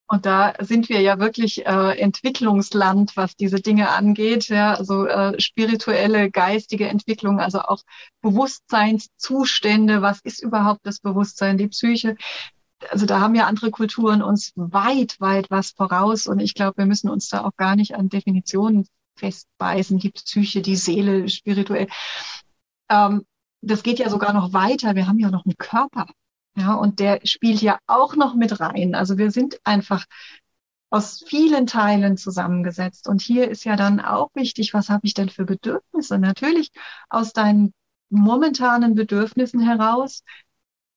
Und 0.06 0.24
da 0.24 0.54
sind 0.58 0.88
wir 0.88 1.02
ja 1.02 1.18
wirklich 1.18 1.66
äh, 1.66 1.98
Entwicklungsland, 1.98 3.14
was 3.14 3.36
diese 3.36 3.60
Dinge 3.60 3.90
angeht. 3.90 4.48
Ja, 4.48 4.72
also 4.72 5.04
äh, 5.04 5.38
spirituelle, 5.38 6.30
geistige 6.30 6.88
Entwicklung, 6.88 7.40
also 7.40 7.60
auch 7.60 7.82
Bewusstseinszustände. 8.22 10.00
Was 10.00 10.20
ist 10.22 10.42
überhaupt 10.42 10.80
das 10.84 11.00
Bewusstsein, 11.00 11.58
die 11.58 11.68
Psyche? 11.68 12.16
Also 12.88 13.04
da 13.04 13.20
haben 13.20 13.34
ja 13.34 13.46
andere 13.46 13.70
Kulturen 13.70 14.22
uns 14.22 14.52
weit, 14.56 15.20
weit 15.20 15.50
was 15.50 15.72
voraus. 15.72 16.26
Und 16.26 16.40
ich 16.40 16.54
glaube, 16.54 16.78
wir 16.78 16.86
müssen 16.86 17.10
uns 17.10 17.28
da 17.28 17.44
auch 17.44 17.54
gar 17.58 17.76
nicht 17.76 17.94
an 17.94 18.08
Definitionen 18.08 18.86
festbeißen. 19.16 19.98
Die 19.98 20.10
Psyche, 20.10 20.62
die 20.62 20.76
Seele, 20.76 21.28
spirituell. 21.28 21.88
Ähm, 22.88 23.26
das 23.60 23.82
geht 23.82 23.98
ja 23.98 24.08
sogar 24.08 24.32
noch 24.32 24.54
weiter. 24.54 24.94
Wir 24.94 25.06
haben 25.06 25.18
ja 25.18 25.30
noch 25.30 25.44
einen 25.44 25.58
Körper. 25.58 26.06
Ja, 26.58 26.74
und 26.74 26.98
der 26.98 27.20
spielt 27.24 27.62
ja 27.62 27.78
auch 27.86 28.16
noch 28.16 28.34
mit 28.34 28.58
rein. 28.60 28.94
Also 28.94 29.16
wir 29.16 29.30
sind 29.30 29.60
einfach 29.64 30.06
aus 30.90 31.22
vielen 31.26 31.66
Teilen 31.66 32.16
zusammengesetzt. 32.16 33.08
Und 33.08 33.20
hier 33.20 33.48
ist 33.48 33.64
ja 33.64 33.76
dann 33.76 34.00
auch 34.00 34.30
wichtig, 34.34 34.74
was 34.74 34.88
habe 34.88 35.06
ich 35.06 35.14
denn 35.14 35.28
für 35.28 35.44
Bedürfnisse? 35.44 36.18
Natürlich 36.18 36.70
aus 37.10 37.32
deinen 37.32 37.72
momentanen 38.10 38.94
Bedürfnissen 38.94 39.60
heraus 39.60 40.24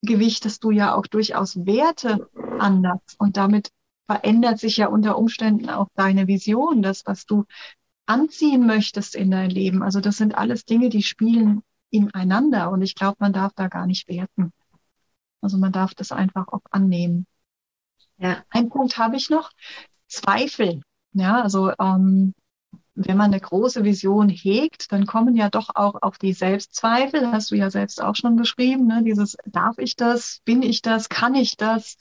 gewichtest 0.02 0.64
du 0.64 0.72
ja 0.72 0.96
auch 0.96 1.06
durchaus 1.06 1.58
Werte 1.66 2.28
anders. 2.58 3.02
Und 3.20 3.38
damit 3.38 3.70
verändert 4.08 4.60
sich 4.60 4.78
ja 4.78 4.88
unter 4.88 5.18
Umständen 5.18 5.70
auch 5.70 5.90
deine 5.96 6.28
Vision, 6.28 6.82
das, 6.82 7.04
was 7.06 7.26
du 7.26 7.46
anziehen 8.08 8.66
möchtest 8.66 9.16
in 9.16 9.30
dein 9.30 9.52
Leben. 9.52 9.84
Also 9.84 10.00
das 10.00 10.18
sind 10.18 10.36
alles 10.36 10.66
Dinge, 10.66 10.90
die 10.90 11.04
spielen 11.04 11.62
ineinander. 11.92 12.72
Und 12.72 12.82
ich 12.82 12.96
glaube, 12.96 13.18
man 13.20 13.34
darf 13.34 13.54
da 13.56 13.68
gar 13.68 13.86
nicht 13.86 14.08
werten. 14.08 14.52
Also 15.42 15.58
man 15.58 15.72
darf 15.72 15.94
das 15.94 16.12
einfach 16.12 16.48
auch 16.48 16.62
annehmen. 16.72 17.26
Ja. 18.18 18.44
Ein 18.50 18.70
Punkt 18.70 18.98
habe 18.98 19.16
ich 19.16 19.30
noch. 19.30 19.52
Zweifel. 20.08 20.82
Ja, 21.14 21.42
also 21.42 21.72
ähm, 21.80 22.34
wenn 22.94 23.18
man 23.18 23.32
eine 23.32 23.40
große 23.40 23.84
Vision 23.84 24.30
hegt, 24.30 24.92
dann 24.92 25.06
kommen 25.06 25.36
ja 25.36 25.50
doch 25.50 25.70
auch 25.74 26.02
auf 26.02 26.18
die 26.18 26.34
Selbstzweifel, 26.34 27.32
hast 27.32 27.52
du 27.52 27.56
ja 27.56 27.70
selbst 27.70 28.02
auch 28.02 28.16
schon 28.16 28.36
beschrieben, 28.36 28.88
ne? 28.88 29.04
dieses 29.04 29.38
darf 29.46 29.78
ich 29.78 29.96
das, 29.96 30.42
bin 30.46 30.62
ich 30.62 30.82
das, 30.82 31.10
kann 31.10 31.36
ich 31.36 31.58
das, 31.58 31.98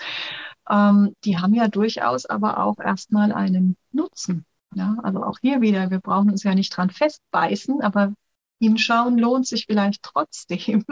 ähm, 0.69 1.15
die 1.25 1.39
haben 1.39 1.55
ja 1.55 1.69
durchaus 1.69 2.27
aber 2.27 2.63
auch 2.63 2.79
erstmal 2.79 3.33
einen 3.33 3.77
Nutzen. 3.93 4.45
Ja, 4.75 4.97
also 5.03 5.25
auch 5.25 5.39
hier 5.41 5.61
wieder, 5.61 5.91
wir 5.91 6.01
brauchen 6.01 6.31
uns 6.31 6.45
ja 6.45 6.55
nicht 6.55 6.77
dran 6.77 6.91
festbeißen, 6.91 7.81
aber 7.81 8.13
hinschauen 8.61 9.19
lohnt 9.19 9.47
sich 9.47 9.67
vielleicht 9.67 10.03
trotzdem. 10.03 10.85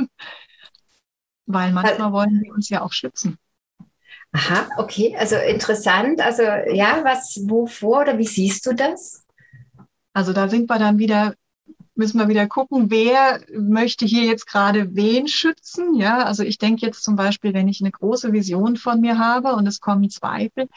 Weil 1.50 1.72
manchmal 1.72 2.12
wollen 2.12 2.42
wir 2.42 2.52
uns 2.52 2.68
ja 2.68 2.82
auch 2.82 2.92
schützen. 2.92 3.38
Aha, 4.32 4.68
okay, 4.76 5.16
also 5.18 5.36
interessant. 5.36 6.20
Also 6.20 6.42
ja, 6.42 7.00
was, 7.02 7.40
wovor 7.48 8.02
oder 8.02 8.18
wie 8.18 8.26
siehst 8.26 8.66
du 8.66 8.74
das? 8.74 9.24
Also 10.12 10.34
da 10.34 10.48
sind 10.48 10.68
wir 10.68 10.78
dann 10.78 10.98
wieder, 10.98 11.34
müssen 11.94 12.18
wir 12.18 12.28
wieder 12.28 12.46
gucken, 12.46 12.90
wer 12.90 13.40
möchte 13.56 14.04
hier 14.04 14.24
jetzt 14.24 14.46
gerade 14.46 14.94
wen 14.94 15.26
schützen. 15.26 15.94
Ja, 15.94 16.22
also 16.24 16.42
ich 16.42 16.58
denke 16.58 16.84
jetzt 16.84 17.02
zum 17.02 17.16
Beispiel, 17.16 17.54
wenn 17.54 17.68
ich 17.68 17.80
eine 17.80 17.90
große 17.90 18.32
Vision 18.34 18.76
von 18.76 19.00
mir 19.00 19.18
habe 19.18 19.54
und 19.54 19.66
es 19.66 19.80
kommen 19.80 20.10
Zweifel, 20.10 20.68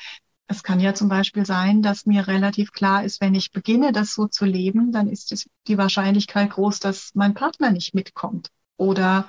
es 0.48 0.64
kann 0.64 0.80
ja 0.80 0.94
zum 0.94 1.10
Beispiel 1.10 1.46
sein, 1.46 1.82
dass 1.82 2.06
mir 2.06 2.28
relativ 2.28 2.72
klar 2.72 3.04
ist, 3.04 3.20
wenn 3.20 3.36
ich 3.36 3.52
beginne, 3.52 3.92
das 3.92 4.14
so 4.14 4.28
zu 4.28 4.46
leben, 4.46 4.94
dann 4.94 5.10
ist 5.10 5.50
die 5.68 5.78
Wahrscheinlichkeit 5.78 6.52
groß, 6.52 6.80
dass 6.80 7.12
mein 7.14 7.34
Partner 7.34 7.72
nicht 7.72 7.94
mitkommt. 7.94 8.50
Oder 8.78 9.28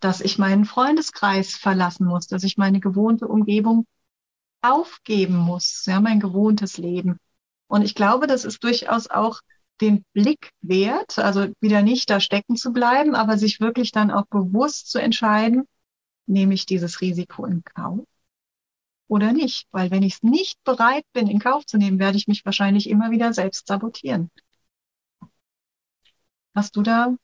dass 0.00 0.20
ich 0.20 0.38
meinen 0.38 0.64
Freundeskreis 0.64 1.54
verlassen 1.54 2.06
muss, 2.06 2.26
dass 2.26 2.44
ich 2.44 2.56
meine 2.56 2.80
gewohnte 2.80 3.28
Umgebung 3.28 3.86
aufgeben 4.62 5.36
muss, 5.36 5.84
ja, 5.86 6.00
mein 6.00 6.20
gewohntes 6.20 6.78
Leben. 6.78 7.18
Und 7.68 7.82
ich 7.82 7.94
glaube, 7.94 8.26
das 8.26 8.44
ist 8.44 8.64
durchaus 8.64 9.08
auch 9.08 9.40
den 9.80 10.04
Blick 10.12 10.50
wert, 10.60 11.18
also 11.18 11.48
wieder 11.60 11.82
nicht 11.82 12.10
da 12.10 12.20
stecken 12.20 12.56
zu 12.56 12.72
bleiben, 12.72 13.14
aber 13.14 13.38
sich 13.38 13.60
wirklich 13.60 13.92
dann 13.92 14.10
auch 14.10 14.26
bewusst 14.26 14.90
zu 14.90 14.98
entscheiden, 14.98 15.66
nehme 16.26 16.54
ich 16.54 16.66
dieses 16.66 17.00
Risiko 17.00 17.46
in 17.46 17.62
Kauf 17.64 18.04
oder 19.10 19.32
nicht? 19.32 19.66
Weil 19.72 19.90
wenn 19.90 20.02
ich 20.02 20.14
es 20.14 20.22
nicht 20.22 20.62
bereit 20.64 21.04
bin, 21.12 21.26
in 21.28 21.40
Kauf 21.40 21.66
zu 21.66 21.78
nehmen, 21.78 21.98
werde 21.98 22.16
ich 22.16 22.28
mich 22.28 22.44
wahrscheinlich 22.44 22.88
immer 22.88 23.10
wieder 23.10 23.32
selbst 23.32 23.66
sabotieren. 23.66 24.30
Hast 26.54 26.76
du 26.76 26.82
da 26.82 27.16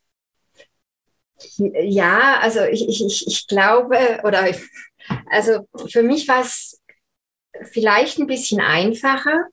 ja, 1.59 2.39
also 2.41 2.61
ich, 2.65 2.89
ich, 2.89 3.27
ich 3.27 3.47
glaube, 3.47 4.21
oder 4.25 4.49
also 5.31 5.67
für 5.89 6.03
mich 6.03 6.29
war 6.29 6.41
es 6.41 6.83
vielleicht 7.73 8.19
ein 8.19 8.27
bisschen 8.27 8.61
einfacher, 8.61 9.47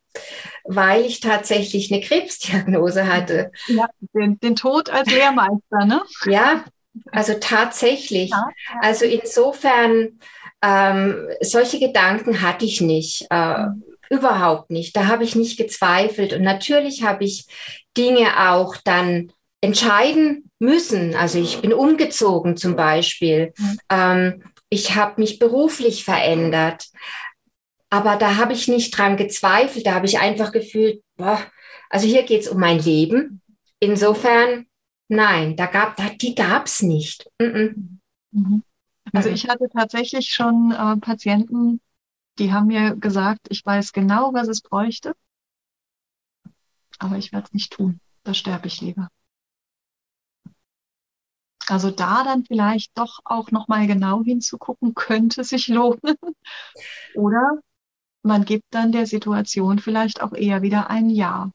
weil 0.64 1.06
ich 1.06 1.20
tatsächlich 1.20 1.92
eine 1.92 2.02
Krebsdiagnose 2.02 3.08
hatte. 3.08 3.52
Ja, 3.68 3.88
den, 4.14 4.40
den 4.40 4.56
Tod 4.56 4.90
als 4.90 5.10
Lehrmeister, 5.10 5.86
ne? 5.86 6.02
Ja, 6.26 6.66
also 7.12 7.34
tatsächlich. 7.40 8.32
Ja, 8.32 8.46
ja. 8.48 8.80
Also 8.82 9.06
insofern, 9.06 10.20
ähm, 10.62 11.28
solche 11.42 11.80
Gedanken 11.80 12.42
hatte 12.42 12.66
ich 12.66 12.82
nicht. 12.82 13.28
Äh, 13.30 13.68
mhm. 13.68 13.84
Überhaupt 14.10 14.70
nicht. 14.70 14.96
Da 14.96 15.08
habe 15.08 15.24
ich 15.24 15.36
nicht 15.36 15.58
gezweifelt. 15.58 16.34
Und 16.34 16.44
natürlich 16.44 17.04
habe 17.04 17.24
ich 17.24 17.48
Dinge 17.98 18.52
auch 18.52 18.76
dann 18.84 19.32
entscheiden 19.62 20.52
müssen. 20.64 21.16
Also 21.16 21.38
ich 21.38 21.62
bin 21.62 21.74
umgezogen 21.74 22.58
zum 22.58 22.76
Beispiel. 22.76 23.54
Mhm. 23.58 23.80
Ähm, 23.90 24.44
ich 24.70 24.96
habe 24.96 25.22
mich 25.22 25.38
beruflich 25.38 26.04
verändert. 26.04 26.88
Aber 27.92 28.16
da 28.16 28.38
habe 28.38 28.54
ich 28.54 28.68
nicht 28.68 28.98
dran 28.98 29.18
gezweifelt. 29.18 29.86
Da 29.86 29.94
habe 29.94 30.08
ich 30.08 30.20
einfach 30.20 30.52
gefühlt, 30.52 31.04
boah, 31.16 31.40
also 31.92 32.08
hier 32.08 32.24
geht 32.24 32.42
es 32.42 32.48
um 32.48 32.60
mein 32.60 32.80
Leben. 32.80 33.42
Insofern, 33.80 34.66
nein, 35.10 35.56
da 35.56 35.68
gab, 35.68 35.96
da, 35.98 36.10
die 36.10 36.34
gab 36.34 36.66
es 36.66 36.82
nicht. 36.82 37.30
Mhm. 37.40 38.00
Also 39.12 39.30
ich 39.30 39.48
hatte 39.48 39.70
tatsächlich 39.70 40.34
schon 40.34 40.72
äh, 40.72 40.98
Patienten, 40.98 41.82
die 42.40 42.52
haben 42.52 42.68
mir 42.68 42.96
gesagt, 42.96 43.42
ich 43.50 43.64
weiß 43.64 43.94
genau, 43.94 44.34
was 44.34 44.48
es 44.48 44.62
bräuchte, 44.62 45.14
aber 46.98 47.18
ich 47.18 47.32
werde 47.32 47.46
es 47.46 47.54
nicht 47.54 47.74
tun. 47.74 48.00
Da 48.24 48.34
sterbe 48.34 48.68
ich 48.68 48.82
lieber. 48.82 49.10
Also 51.70 51.92
da 51.92 52.24
dann 52.24 52.46
vielleicht 52.46 52.98
doch 52.98 53.20
auch 53.26 53.52
noch 53.52 53.68
mal 53.68 53.88
genau 53.88 54.24
hinzugucken, 54.24 54.94
könnte 54.96 55.44
sich 55.44 55.68
lohnen. 55.68 56.00
Oder 57.14 57.60
man 58.24 58.46
gibt 58.46 58.66
dann 58.72 58.92
der 58.92 59.08
Situation 59.08 59.80
vielleicht 59.80 60.22
auch 60.22 60.34
eher 60.34 60.62
wieder 60.64 60.90
ein 60.90 61.10
Ja, 61.10 61.52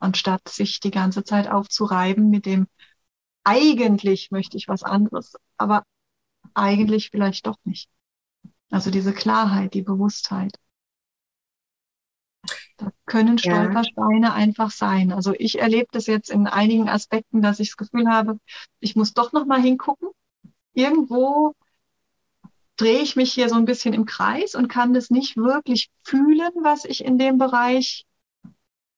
anstatt 0.00 0.48
sich 0.48 0.80
die 0.80 0.90
ganze 0.92 1.24
Zeit 1.24 1.48
aufzureiben 1.50 2.30
mit 2.30 2.46
dem 2.46 2.68
eigentlich 3.44 4.30
möchte 4.32 4.56
ich 4.56 4.68
was 4.68 4.82
anderes, 4.84 5.36
aber 5.58 5.84
eigentlich 6.54 7.10
vielleicht 7.10 7.46
doch 7.46 7.56
nicht. 7.64 7.90
Also 8.70 8.90
diese 8.90 9.12
Klarheit, 9.14 9.74
die 9.74 9.82
Bewusstheit. 9.82 10.52
Da 12.82 12.90
können 13.06 13.38
Stolpersteine 13.38 14.26
ja. 14.26 14.32
einfach 14.32 14.70
sein. 14.70 15.12
Also 15.12 15.34
ich 15.38 15.60
erlebe 15.60 15.86
das 15.92 16.06
jetzt 16.06 16.30
in 16.30 16.46
einigen 16.48 16.88
Aspekten, 16.88 17.40
dass 17.40 17.60
ich 17.60 17.68
das 17.68 17.76
Gefühl 17.76 18.08
habe, 18.08 18.38
ich 18.80 18.96
muss 18.96 19.12
doch 19.12 19.32
noch 19.32 19.46
mal 19.46 19.60
hingucken. 19.60 20.08
Irgendwo 20.74 21.54
drehe 22.76 23.00
ich 23.00 23.14
mich 23.14 23.32
hier 23.32 23.48
so 23.48 23.54
ein 23.54 23.66
bisschen 23.66 23.94
im 23.94 24.04
Kreis 24.04 24.56
und 24.56 24.68
kann 24.68 24.94
das 24.94 25.10
nicht 25.10 25.36
wirklich 25.36 25.90
fühlen, 26.02 26.50
was 26.62 26.84
ich 26.84 27.04
in 27.04 27.18
dem 27.18 27.38
Bereich 27.38 28.04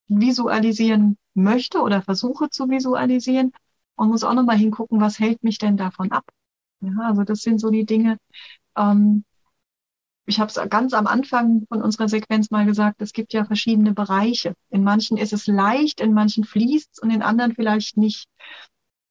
visualisieren 0.08 1.18
möchte 1.34 1.80
oder 1.80 2.00
versuche 2.00 2.48
zu 2.48 2.70
visualisieren 2.70 3.52
und 3.96 4.08
muss 4.08 4.24
auch 4.24 4.32
noch 4.32 4.44
mal 4.44 4.56
hingucken, 4.56 5.00
was 5.00 5.18
hält 5.18 5.42
mich 5.44 5.58
denn 5.58 5.76
davon 5.76 6.10
ab. 6.12 6.24
Ja, 6.80 6.92
also 7.02 7.24
das 7.24 7.40
sind 7.40 7.58
so 7.60 7.70
die 7.70 7.84
Dinge, 7.84 8.18
ähm, 8.76 9.24
ich 10.26 10.40
habe 10.40 10.50
es 10.50 10.70
ganz 10.70 10.94
am 10.94 11.06
Anfang 11.06 11.66
von 11.68 11.82
unserer 11.82 12.08
Sequenz 12.08 12.50
mal 12.50 12.64
gesagt, 12.64 13.02
es 13.02 13.12
gibt 13.12 13.32
ja 13.32 13.44
verschiedene 13.44 13.92
Bereiche. 13.92 14.54
In 14.70 14.82
manchen 14.82 15.16
ist 15.16 15.32
es 15.32 15.46
leicht, 15.46 16.00
in 16.00 16.14
manchen 16.14 16.44
fließt 16.44 16.90
es 16.92 16.98
und 16.98 17.10
in 17.10 17.22
anderen 17.22 17.54
vielleicht 17.54 17.96
nicht. 17.96 18.26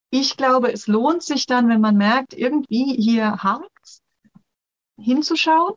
Ich 0.09 0.37
glaube, 0.37 0.71
es 0.71 0.87
lohnt 0.87 1.23
sich 1.23 1.45
dann, 1.45 1.69
wenn 1.69 1.81
man 1.81 1.97
merkt, 1.97 2.33
irgendwie 2.33 2.95
hier 2.95 3.43
hakt 3.43 4.01
hinzuschauen 4.97 5.73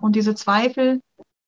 und 0.00 0.16
diese 0.16 0.34
Zweifel 0.34 1.00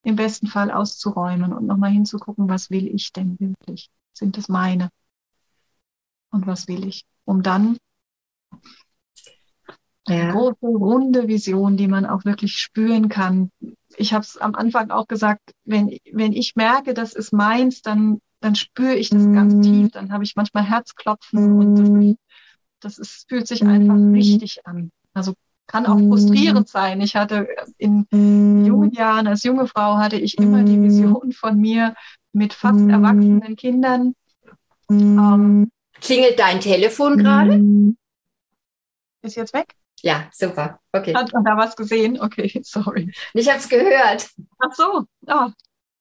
im 0.02 0.16
besten 0.16 0.46
Fall 0.46 0.70
auszuräumen 0.70 1.52
und 1.52 1.66
nochmal 1.66 1.90
hinzugucken, 1.90 2.48
was 2.48 2.70
will 2.70 2.86
ich 2.86 3.12
denn 3.12 3.38
wirklich? 3.38 3.90
Sind 4.12 4.38
es 4.38 4.48
meine? 4.48 4.90
Und 6.30 6.46
was 6.46 6.68
will 6.68 6.86
ich? 6.86 7.04
Um 7.24 7.42
dann 7.42 7.76
ja. 10.14 10.32
große, 10.32 10.66
runde 10.66 11.28
Vision, 11.28 11.76
die 11.76 11.88
man 11.88 12.06
auch 12.06 12.24
wirklich 12.24 12.54
spüren 12.54 13.08
kann. 13.08 13.50
Ich 13.96 14.12
habe 14.12 14.22
es 14.22 14.36
am 14.36 14.54
Anfang 14.54 14.90
auch 14.90 15.06
gesagt, 15.06 15.52
wenn, 15.64 15.96
wenn 16.12 16.32
ich 16.32 16.56
merke, 16.56 16.94
das 16.94 17.14
ist 17.14 17.32
meins, 17.32 17.82
dann, 17.82 18.20
dann 18.40 18.54
spüre 18.54 18.94
ich 18.94 19.10
das 19.10 19.22
mm. 19.22 19.34
ganz 19.34 19.66
tief. 19.66 19.90
Dann 19.92 20.12
habe 20.12 20.24
ich 20.24 20.36
manchmal 20.36 20.64
Herzklopfen 20.64 21.56
mm. 21.56 21.58
und 21.58 21.76
das, 21.76 22.16
das 22.80 22.98
ist, 22.98 23.28
fühlt 23.28 23.46
sich 23.46 23.64
einfach 23.64 23.96
mm. 23.96 24.14
richtig 24.14 24.66
an. 24.66 24.90
Also 25.12 25.34
kann 25.66 25.86
auch 25.86 25.98
frustrierend 25.98 26.68
sein. 26.68 27.00
Ich 27.00 27.14
hatte 27.14 27.46
in 27.78 28.06
jungen 28.10 28.90
Jahren, 28.90 29.28
als 29.28 29.44
junge 29.44 29.68
Frau, 29.68 29.98
hatte 29.98 30.16
ich 30.16 30.36
immer 30.36 30.64
die 30.64 30.82
Vision 30.82 31.30
von 31.30 31.58
mir 31.58 31.94
mit 32.32 32.54
fast 32.54 32.80
erwachsenen 32.88 33.54
Kindern. 33.54 34.14
Ähm, 34.90 35.70
Klingelt 36.00 36.38
dein 36.38 36.60
Telefon 36.60 37.18
gerade? 37.18 37.62
Ist 39.22 39.36
jetzt 39.36 39.54
weg? 39.54 39.76
Ja, 40.02 40.28
super. 40.32 40.80
Okay. 40.92 41.14
Hat 41.14 41.32
man 41.32 41.44
da 41.44 41.56
was 41.56 41.76
gesehen? 41.76 42.20
Okay, 42.20 42.60
sorry. 42.64 43.12
Ich 43.34 43.48
habe 43.48 43.58
es 43.58 43.68
gehört. 43.68 44.30
Ach 44.58 44.72
so. 44.74 45.04
Oh, 45.26 45.50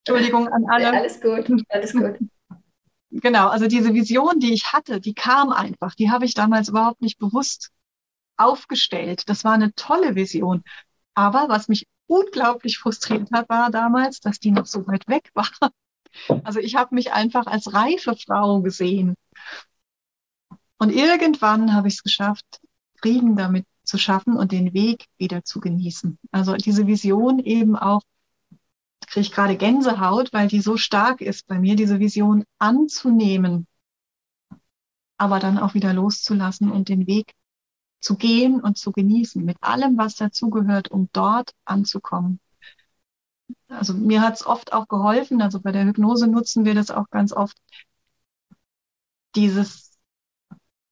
Entschuldigung 0.06 0.48
an 0.48 0.66
alle. 0.70 0.92
Alles 0.92 1.22
gut. 1.22 1.50
Alles 1.70 1.94
gut. 1.94 2.18
Genau, 3.12 3.48
also 3.48 3.66
diese 3.66 3.96
Vision, 3.96 4.40
die 4.40 4.54
ich 4.54 4.72
hatte, 4.72 5.02
die 5.02 5.16
kam 5.16 5.52
einfach. 5.52 5.96
Die 5.96 6.12
habe 6.12 6.26
ich 6.26 6.36
damals 6.36 6.70
überhaupt 6.70 7.02
nicht 7.02 7.18
bewusst 7.18 7.72
aufgestellt. 8.38 9.28
Das 9.28 9.44
war 9.44 9.54
eine 9.54 9.74
tolle 9.74 10.14
Vision. 10.14 10.64
Aber 11.16 11.50
was 11.50 11.68
mich 11.68 11.88
unglaublich 12.08 12.78
frustriert 12.78 13.32
hat, 13.32 13.50
war 13.50 13.72
damals, 13.72 14.20
dass 14.20 14.40
die 14.40 14.52
noch 14.52 14.68
so 14.68 14.86
weit 14.88 15.08
weg 15.08 15.32
war. 15.34 15.50
Also 16.44 16.60
ich 16.60 16.76
habe 16.76 16.96
mich 16.96 17.12
einfach 17.12 17.48
als 17.48 17.74
reife 17.74 18.16
Frau 18.16 18.62
gesehen. 18.62 19.16
Und 20.78 20.92
irgendwann 20.92 21.74
habe 21.74 21.88
ich 21.88 21.96
es 21.96 22.04
geschafft, 22.04 22.62
Frieden 23.02 23.36
damit 23.36 23.66
zu 23.90 23.98
schaffen 23.98 24.38
und 24.38 24.52
den 24.52 24.74
Weg 24.74 25.06
wieder 25.18 25.44
zu 25.44 25.60
genießen. 25.60 26.18
Also 26.32 26.56
diese 26.56 26.88
Vision 26.88 27.40
eben 27.40 27.76
auch, 27.76 28.02
kriege 29.08 29.22
ich 29.22 29.32
gerade 29.32 29.58
Gänsehaut, 29.58 30.32
weil 30.32 30.48
die 30.48 30.62
so 30.62 30.78
stark 30.78 31.22
ist 31.22 31.48
bei 31.48 31.60
mir, 31.60 31.76
diese 31.76 32.00
Vision 32.00 32.46
anzunehmen, 32.60 33.68
aber 35.18 35.40
dann 35.40 35.58
auch 35.58 35.74
wieder 35.74 35.94
loszulassen 35.94 36.72
und 36.72 36.88
den 36.88 37.08
Weg 37.08 37.34
zu 38.00 38.16
gehen 38.16 38.62
und 38.62 38.78
zu 38.78 38.92
genießen, 38.92 39.44
mit 39.44 39.58
allem, 39.62 39.98
was 39.98 40.16
dazugehört, 40.16 40.90
um 40.90 41.10
dort 41.12 41.54
anzukommen. 41.66 42.40
Also 43.68 43.94
mir 43.94 44.22
hat 44.22 44.36
es 44.36 44.46
oft 44.46 44.72
auch 44.74 44.88
geholfen, 44.88 45.42
also 45.42 45.60
bei 45.60 45.72
der 45.72 45.86
Hypnose 45.86 46.28
nutzen 46.28 46.64
wir 46.66 46.76
das 46.76 46.92
auch 46.92 47.10
ganz 47.10 47.34
oft, 47.34 47.58
dieses 49.36 49.89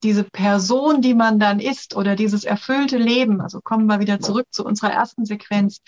diese 0.04 0.24
Person, 0.24 1.02
die 1.02 1.14
man 1.14 1.40
dann 1.40 1.60
ist 1.60 1.96
oder 1.96 2.16
dieses 2.16 2.44
erfüllte 2.44 2.98
Leben, 2.98 3.42
also 3.42 3.62
kommen 3.62 3.88
wir 3.88 4.00
wieder 4.00 4.20
zurück 4.20 4.48
zu 4.52 4.64
unserer 4.66 4.92
ersten 4.92 5.26
Sequenz, 5.26 5.82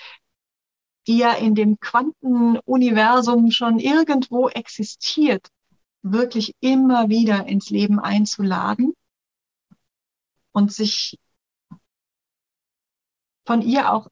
die 1.08 1.18
ja 1.18 1.34
in 1.34 1.56
dem 1.56 1.80
Quantenuniversum 1.80 3.52
schon 3.52 3.80
irgendwo 3.80 4.50
existiert, 4.50 5.48
wirklich 6.02 6.54
immer 6.60 7.10
wieder 7.10 7.46
ins 7.48 7.70
Leben 7.70 8.00
einzuladen 8.00 8.94
und 10.52 10.72
sich 10.72 11.18
von 13.46 13.62
ihr 13.62 13.92
auch 13.92 14.08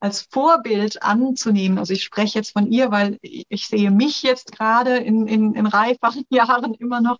als 0.00 0.22
Vorbild 0.30 1.02
anzunehmen. 1.02 1.78
Also 1.78 1.92
ich 1.92 2.04
spreche 2.04 2.38
jetzt 2.38 2.52
von 2.52 2.70
ihr, 2.70 2.90
weil 2.90 3.18
ich 3.22 3.66
sehe 3.66 3.90
mich 3.90 4.22
jetzt 4.22 4.52
gerade 4.52 4.96
in, 4.98 5.26
in, 5.26 5.54
in 5.54 5.66
reiferen 5.66 6.24
Jahren 6.30 6.74
immer 6.74 7.00
noch 7.00 7.18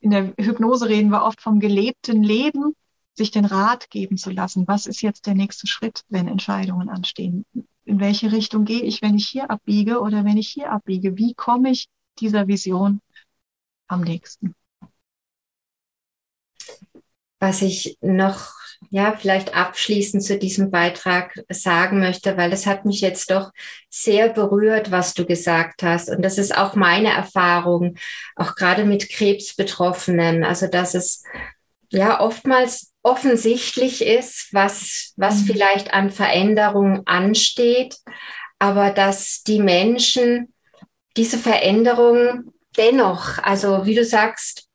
in 0.00 0.10
der 0.10 0.32
Hypnose 0.38 0.88
reden 0.88 1.10
wir 1.10 1.24
oft 1.24 1.40
vom 1.40 1.60
gelebten 1.60 2.22
Leben, 2.22 2.74
sich 3.14 3.30
den 3.30 3.44
Rat 3.44 3.90
geben 3.90 4.16
zu 4.16 4.30
lassen. 4.30 4.66
Was 4.66 4.86
ist 4.86 5.02
jetzt 5.02 5.26
der 5.26 5.34
nächste 5.34 5.66
Schritt, 5.66 6.04
wenn 6.08 6.26
Entscheidungen 6.26 6.88
anstehen? 6.88 7.44
In 7.84 8.00
welche 8.00 8.32
Richtung 8.32 8.64
gehe 8.64 8.82
ich, 8.82 9.02
wenn 9.02 9.16
ich 9.16 9.28
hier 9.28 9.50
abbiege 9.50 10.00
oder 10.00 10.24
wenn 10.24 10.38
ich 10.38 10.48
hier 10.48 10.72
abbiege? 10.72 11.16
Wie 11.16 11.34
komme 11.34 11.70
ich 11.70 11.88
dieser 12.18 12.48
Vision 12.48 13.00
am 13.88 14.02
nächsten? 14.02 14.54
Was 17.40 17.62
ich 17.62 17.98
noch 18.00 18.60
ja, 18.88 19.14
vielleicht 19.16 19.54
abschließend 19.54 20.22
zu 20.22 20.38
diesem 20.38 20.70
Beitrag 20.70 21.34
sagen 21.48 22.00
möchte, 22.00 22.36
weil 22.36 22.52
es 22.52 22.66
hat 22.66 22.86
mich 22.86 23.00
jetzt 23.00 23.30
doch 23.30 23.52
sehr 23.90 24.30
berührt, 24.30 24.90
was 24.90 25.14
du 25.14 25.26
gesagt 25.26 25.82
hast. 25.82 26.08
Und 26.08 26.22
das 26.22 26.38
ist 26.38 26.56
auch 26.56 26.74
meine 26.74 27.12
Erfahrung, 27.12 27.96
auch 28.36 28.54
gerade 28.54 28.84
mit 28.84 29.10
Krebsbetroffenen. 29.10 30.44
Also, 30.44 30.66
dass 30.66 30.94
es 30.94 31.22
ja 31.90 32.20
oftmals 32.20 32.92
offensichtlich 33.02 34.02
ist, 34.02 34.48
was, 34.52 35.12
was 35.16 35.42
mhm. 35.42 35.46
vielleicht 35.46 35.92
an 35.92 36.10
Veränderung 36.10 37.06
ansteht, 37.06 37.96
aber 38.58 38.90
dass 38.90 39.42
die 39.42 39.60
Menschen 39.60 40.52
diese 41.16 41.38
Veränderung 41.38 42.52
dennoch, 42.76 43.38
also 43.38 43.84
wie 43.84 43.94
du 43.94 44.04
sagst, 44.04 44.69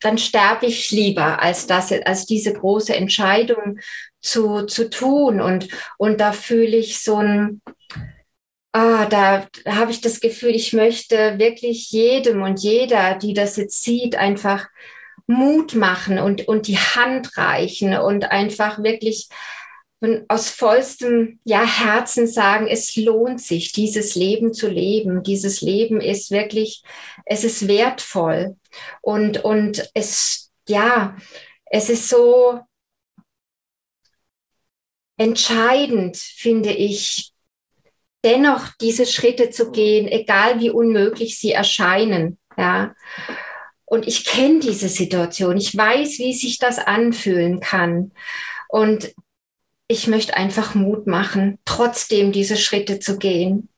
dann 0.00 0.18
sterbe 0.18 0.66
ich 0.66 0.90
lieber, 0.90 1.40
als 1.40 1.66
das, 1.66 1.92
als 1.92 2.26
diese 2.26 2.52
große 2.52 2.94
Entscheidung 2.94 3.78
zu, 4.20 4.62
zu 4.66 4.90
tun. 4.90 5.40
Und, 5.40 5.68
und 5.98 6.20
da 6.20 6.32
fühle 6.32 6.76
ich 6.76 7.00
so 7.00 7.16
ein, 7.16 7.62
ah, 8.72 9.06
da 9.06 9.46
habe 9.66 9.90
ich 9.90 10.00
das 10.00 10.20
Gefühl, 10.20 10.50
ich 10.50 10.72
möchte 10.72 11.38
wirklich 11.38 11.90
jedem 11.90 12.42
und 12.42 12.60
jeder, 12.60 13.14
die 13.14 13.32
das 13.32 13.56
jetzt 13.56 13.82
sieht, 13.82 14.16
einfach 14.16 14.68
Mut 15.26 15.74
machen 15.74 16.18
und, 16.18 16.46
und 16.46 16.68
die 16.68 16.78
Hand 16.78 17.36
reichen 17.36 17.96
und 17.96 18.30
einfach 18.30 18.82
wirklich 18.82 19.28
aus 20.28 20.50
vollstem 20.50 21.40
ja, 21.44 21.64
Herzen 21.64 22.26
sagen, 22.26 22.66
es 22.68 22.96
lohnt 22.96 23.40
sich, 23.40 23.72
dieses 23.72 24.14
Leben 24.14 24.52
zu 24.52 24.68
leben. 24.68 25.22
Dieses 25.22 25.62
Leben 25.62 26.00
ist 26.00 26.30
wirklich, 26.30 26.82
es 27.24 27.44
ist 27.44 27.66
wertvoll. 27.66 28.56
Und, 29.00 29.44
und 29.44 29.90
es, 29.94 30.52
ja, 30.68 31.16
es 31.66 31.90
ist 31.90 32.08
so 32.08 32.60
entscheidend, 35.16 36.16
finde 36.16 36.72
ich, 36.72 37.32
dennoch 38.24 38.68
diese 38.80 39.06
Schritte 39.06 39.50
zu 39.50 39.70
gehen, 39.70 40.08
egal 40.08 40.60
wie 40.60 40.70
unmöglich 40.70 41.38
sie 41.38 41.52
erscheinen. 41.52 42.38
Ja. 42.56 42.94
Und 43.84 44.08
ich 44.08 44.24
kenne 44.24 44.58
diese 44.58 44.88
Situation. 44.88 45.56
Ich 45.56 45.76
weiß, 45.76 46.18
wie 46.18 46.34
sich 46.34 46.58
das 46.58 46.78
anfühlen 46.78 47.60
kann. 47.60 48.12
Und 48.68 49.14
ich 49.88 50.08
möchte 50.08 50.36
einfach 50.36 50.74
Mut 50.74 51.06
machen, 51.06 51.58
trotzdem 51.64 52.32
diese 52.32 52.56
Schritte 52.56 52.98
zu 52.98 53.18
gehen. 53.18 53.68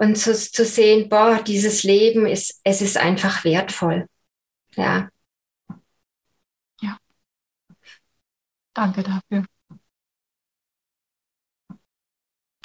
Und 0.00 0.16
zu, 0.16 0.32
zu 0.32 0.64
sehen, 0.64 1.08
boah, 1.08 1.42
dieses 1.42 1.82
Leben 1.82 2.24
ist, 2.24 2.60
es 2.62 2.82
ist 2.82 2.96
einfach 2.96 3.42
wertvoll. 3.42 4.06
Ja. 4.76 5.08
Ja. 6.80 6.98
Danke 8.74 9.02
dafür. 9.02 9.44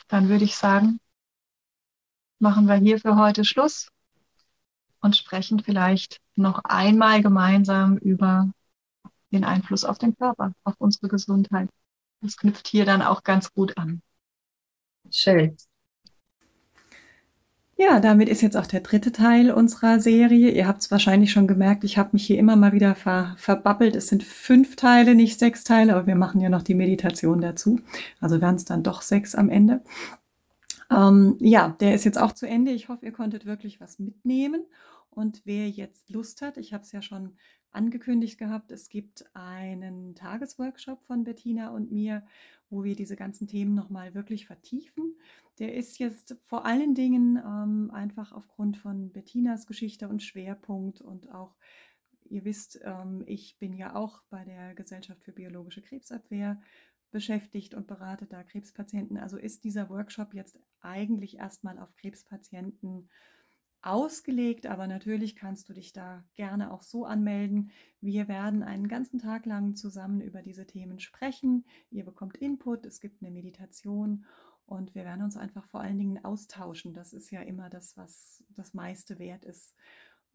Dann 0.10 0.30
würde 0.30 0.46
ich 0.46 0.56
sagen, 0.56 1.00
machen 2.38 2.68
wir 2.68 2.76
hier 2.76 3.00
für 3.00 3.16
heute 3.16 3.44
Schluss 3.46 3.88
und 5.02 5.18
sprechen 5.18 5.60
vielleicht 5.60 6.22
noch 6.36 6.64
einmal 6.66 7.24
gemeinsam 7.24 7.98
über 7.98 8.52
den 9.32 9.44
Einfluss 9.44 9.86
auf 9.86 9.98
den 9.98 10.16
Körper, 10.16 10.54
auf 10.64 10.76
unsere 10.78 11.08
Gesundheit. 11.08 11.68
Das 12.22 12.38
knüpft 12.38 12.68
hier 12.68 12.86
dann 12.86 13.02
auch 13.02 13.24
ganz 13.24 13.52
gut 13.52 13.76
an. 13.80 14.04
Schön. 15.10 15.58
Ja, 17.84 18.00
damit 18.00 18.30
ist 18.30 18.42
jetzt 18.42 18.56
auch 18.56 18.66
der 18.66 18.80
dritte 18.80 19.12
Teil 19.12 19.52
unserer 19.52 20.00
Serie. 20.00 20.52
Ihr 20.52 20.68
habt 20.70 20.82
es 20.82 20.90
wahrscheinlich 20.90 21.34
schon 21.34 21.48
gemerkt, 21.48 21.84
ich 21.84 21.98
habe 21.98 22.12
mich 22.14 22.26
hier 22.26 22.40
immer 22.40 22.56
mal 22.56 22.72
wieder 22.72 22.96
ver 22.96 23.36
verbabbelt. 23.38 23.94
Es 23.98 24.08
sind 24.08 24.24
fünf 24.24 24.78
Teile, 24.78 25.16
nicht 25.16 25.38
sechs 25.38 25.66
Teile, 25.66 25.94
aber 25.94 26.08
wir 26.08 26.16
machen 26.16 26.40
ja 26.40 26.48
noch 26.48 26.62
die 26.62 26.76
Meditation 26.76 27.42
dazu. 27.42 27.82
Also 28.22 28.40
werden 28.40 28.56
es 28.56 28.64
dann 28.64 28.84
doch 28.84 29.02
sechs 29.02 29.36
am 29.36 29.50
Ende. 29.50 29.82
Ähm, 30.90 31.36
ja, 31.42 31.76
der 31.82 31.94
ist 31.94 32.06
jetzt 32.06 32.18
auch 32.18 32.32
zu 32.32 32.48
Ende. 32.48 32.72
Ich 32.72 32.88
hoffe, 32.88 33.06
ihr 33.06 33.12
konntet 33.12 33.46
wirklich 33.46 33.82
was 33.82 34.00
mitnehmen. 34.00 34.66
Und 35.10 35.42
wer 35.44 35.70
jetzt 35.70 36.10
Lust 36.10 36.42
hat, 36.42 36.56
ich 36.56 36.74
habe 36.74 36.84
es 36.84 36.92
ja 36.94 37.02
schon 37.02 37.34
angekündigt 37.72 38.38
gehabt, 38.38 38.72
es 38.72 38.88
gibt 38.88 39.26
einen 39.34 40.16
Tagesworkshop 40.16 41.04
von 41.04 41.26
Bettina 41.26 41.72
und 41.72 41.92
mir, 41.92 42.24
wo 42.70 42.86
wir 42.86 42.96
diese 42.96 43.18
ganzen 43.18 43.48
Themen 43.48 43.76
nochmal 43.76 44.14
wirklich 44.14 44.46
vertiefen. 44.46 45.16
Der 45.60 45.76
ist 45.76 46.00
jetzt 46.00 46.36
vor 46.46 46.66
allen 46.66 46.96
Dingen 46.96 47.38
ähm, 47.38 47.92
einfach 47.94 48.32
aufgrund 48.32 48.78
von 48.78 49.12
Bettinas 49.12 49.68
Geschichte 49.68 50.08
und 50.08 50.24
Schwerpunkt 50.24 51.02
und 51.02 51.32
auch, 51.32 51.56
ihr 52.26 52.44
wisst, 52.44 52.80
ähm, 52.84 53.24
ich 53.28 53.58
bin 53.60 53.74
ja 53.74 53.96
auch 53.96 54.24
bei 54.30 54.44
der 54.44 54.74
Gesellschaft 54.74 55.24
für 55.24 55.32
biologische 55.32 55.82
Krebsabwehr 55.82 56.60
beschäftigt 57.12 57.76
und 57.76 57.88
berate 57.88 58.26
da 58.26 58.44
Krebspatienten. 58.44 59.18
Also 59.18 59.38
ist 59.38 59.64
dieser 59.64 59.90
Workshop 59.90 60.34
jetzt 60.34 60.60
eigentlich 60.82 61.38
erstmal 61.38 61.78
auf 61.78 61.96
Krebspatienten 61.96 63.10
ausgelegt, 63.84 64.66
aber 64.66 64.88
natürlich 64.88 65.36
kannst 65.36 65.70
du 65.70 65.74
dich 65.74 65.94
da 65.94 66.24
gerne 66.36 66.72
auch 66.72 66.82
so 66.82 67.06
anmelden. 67.06 67.72
Wir 68.02 68.28
werden 68.28 68.64
einen 68.64 68.88
ganzen 68.88 69.20
Tag 69.20 69.46
lang 69.46 69.76
zusammen 69.76 70.22
über 70.22 70.42
diese 70.42 70.66
Themen 70.66 71.00
sprechen. 71.00 71.66
Ihr 71.92 72.06
bekommt 72.06 72.38
Input, 72.38 72.86
es 72.86 73.02
gibt 73.02 73.22
eine 73.22 73.32
Meditation 73.32 74.26
und 74.74 74.96
wir 74.96 75.06
werden 75.06 75.24
uns 75.24 75.38
einfach 75.38 75.66
vor 75.68 75.82
allen 75.82 76.00
Dingen 76.00 76.26
austauschen. 76.26 76.96
Das 76.96 77.14
ist 77.14 77.30
ja 77.30 77.42
immer 77.42 77.70
das, 77.70 77.96
was 77.96 78.44
das 78.50 78.74
meiste 78.74 79.20
wert 79.20 79.46
ist. 79.46 79.76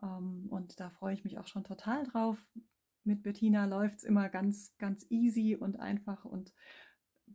Ähm, 0.00 0.46
und 0.48 0.78
da 0.78 0.90
freue 0.90 1.14
ich 1.14 1.24
mich 1.24 1.38
auch 1.38 1.48
schon 1.48 1.64
total 1.64 2.04
drauf. 2.04 2.38
Mit 3.02 3.24
Bettina 3.24 3.64
läuft 3.64 3.98
es 3.98 4.04
immer 4.04 4.28
ganz, 4.28 4.76
ganz 4.78 5.04
easy 5.10 5.56
und 5.56 5.80
einfach 5.80 6.24
und 6.24 6.54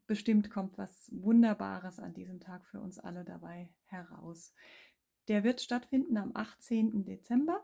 bestimmt 0.07 0.49
kommt 0.49 0.77
was 0.77 1.09
Wunderbares 1.13 1.99
an 1.99 2.13
diesem 2.13 2.39
Tag 2.39 2.65
für 2.67 2.79
uns 2.79 2.99
alle 2.99 3.25
dabei 3.25 3.69
heraus. 3.87 4.53
Der 5.27 5.43
wird 5.43 5.59
stattfinden 5.59 6.15
am 6.15 6.31
18. 6.33 7.03
Dezember. 7.03 7.61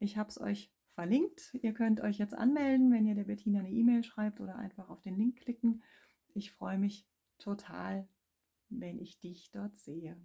Ich 0.00 0.16
habe 0.16 0.28
es 0.28 0.40
euch 0.40 0.72
verlinkt. 0.94 1.54
Ihr 1.62 1.72
könnt 1.72 2.00
euch 2.00 2.18
jetzt 2.18 2.34
anmelden, 2.34 2.92
wenn 2.92 3.06
ihr 3.06 3.14
der 3.14 3.24
Bettina 3.24 3.60
eine 3.60 3.70
E-Mail 3.70 4.02
schreibt 4.02 4.40
oder 4.40 4.56
einfach 4.56 4.88
auf 4.90 5.02
den 5.02 5.16
Link 5.16 5.36
klicken. 5.36 5.84
Ich 6.34 6.50
freue 6.50 6.78
mich 6.78 7.06
total, 7.38 8.08
wenn 8.70 8.98
ich 8.98 9.18
dich 9.18 9.50
dort 9.50 9.76
sehe. 9.76 10.16